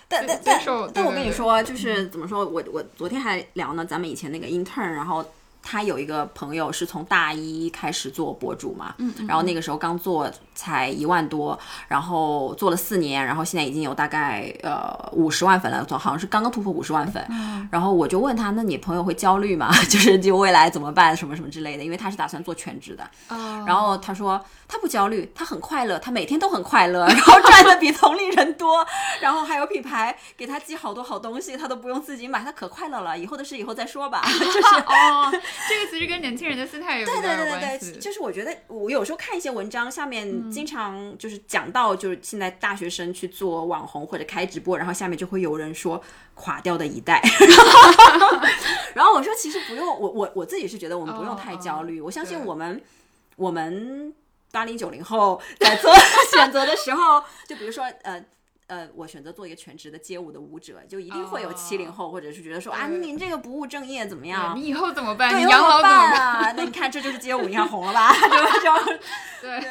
[0.09, 0.61] 但但但
[0.93, 5.25] 但我跟你说，就是怎么说，我我昨天还聊呢，咱们以前那个 intern，然后
[5.61, 17.25] 他有一个朋友是从大一开始做博主嘛，嗯然后那个时候刚做才一万多，然后做了四年，然后现在已经有大概呃五十万粉了，总好像是刚刚突破五十万粉。
[17.29, 19.69] 嗯然后我就问他，那你朋友会焦虑吗？
[19.89, 23.03] 就是就未来怎么办，什么什么之类的，因为他是打算做全职的。
[23.29, 28.85] 哦然后他说他不焦虑，他很快乐，他每天都很快乐， 然后赚的比同龄人多，
[29.21, 33.17] 然后还有品牌给他寄好多好东西，他都不用自己买，他可快乐了。
[33.17, 34.23] 以后的事以后再说吧。
[34.27, 35.29] 就是哦，
[35.69, 37.99] 这个其实跟年轻人的心态有比对对对对。
[37.99, 40.05] 就是我觉得我有时候看一些文章，下
[40.47, 46.01] 嗯经常就是讲到，就是现在大学生去做网红或者开直播，然后下面就会有人说
[46.35, 47.21] 垮掉的一代。
[48.95, 52.81] 然后我说其实不用，我我我自己是觉得我们不用太焦虑，哦我相信我们
[53.35, 54.13] 我们
[54.51, 55.93] 八零九零后在做
[56.31, 58.23] 选择的时候，就比如说呃。
[58.69, 64.53] 呃，我选择做一个全职的街舞的舞者，就一定会有哦七零后，或者是觉得说啊，您这个不务正业怎么样？
[64.57, 65.33] 你以后怎么办？
[65.39, 66.53] 你养老怎么办？
[66.53, 68.11] 那你看，这就是街舞，你看红了吧？
[69.39, 69.63] 对，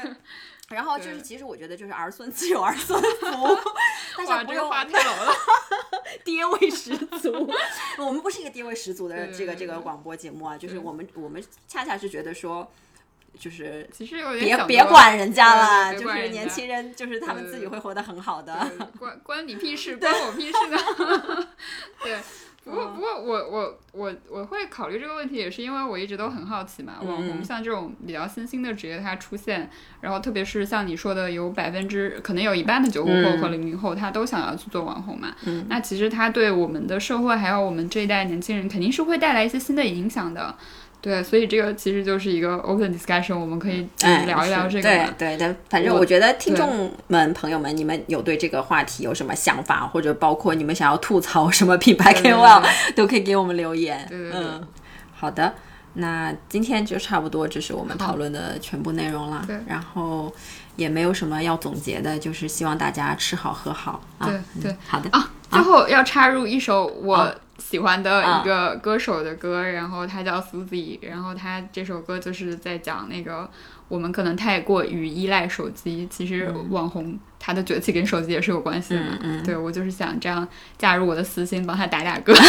[0.69, 3.27] 然后就是，其实我觉得就是儿孙自有儿孙福，
[4.19, 5.33] 大哇，家不用这个话太老了。
[6.25, 7.49] 爹味十足。
[7.99, 12.69] 我们不是一个爹味十足的这个这个广播节目啊，就是我们我们恰恰是觉得说，
[13.39, 13.89] 就是
[14.39, 18.69] 别别管人家了，就是年轻人，就是他们自己会活得很好的。
[18.99, 21.49] 关关你屁事，关我屁事呢？
[22.03, 22.19] 对，
[22.67, 26.95] 不过不过我我我我会考虑这个问题，也是因为我一直都很好奇嘛。
[27.01, 35.33] 网红像这种比较新兴的职业，它出现，然后特别是像你说的，有百分之可能有一半的九五后和零零后，他都想要去做网红嘛。
[35.69, 40.53] 那其实他对我们的社会还有我们这一代年轻人，肯定是会带来一些新的影响的。
[41.01, 43.87] 对，所以这个其实就是一个 open discussion，我们可以
[44.27, 44.83] 聊一聊这个。
[44.83, 52.61] 对对的，反正我觉得听众们、朋友们，你们有对这个话题有什么想法，或者包括你们想要吐槽什么品牌 KOL，
[52.97, 54.05] 都可以给我们留言。
[54.09, 54.41] 对对对。
[54.41, 54.67] 嗯，
[55.15, 55.55] 好的，
[55.95, 59.45] 那今天就差不多，这是我们讨论的全部内容了。
[59.47, 59.57] 对。
[59.69, 60.35] 然后
[60.75, 64.27] 也没有什么要总结的，就是希望大家吃好喝好啊。
[64.27, 65.31] 对对，好的啊。
[65.53, 67.33] 最后要插入一首我。
[67.59, 73.49] 喜欢的一个歌手的歌，然后他叫 Suzy，然后他这首歌就是在讲那个
[73.89, 79.01] 我们可能太过于依赖手机，其实网红他的崛起跟手机也是有关系的。
[79.45, 82.35] 对我就是想这样加入我的私心，帮他打打歌。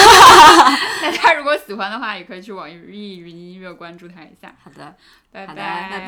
[1.01, 4.51] 大家如果喜欢的话，也可以去网易云音乐关注他一下。
[4.63, 4.95] 好的，
[5.31, 5.99] 拜拜拜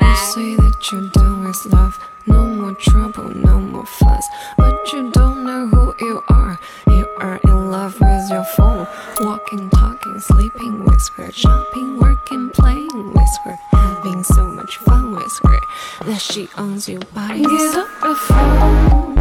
[16.10, 17.42] That she owns your body.
[17.42, 19.19] Get off the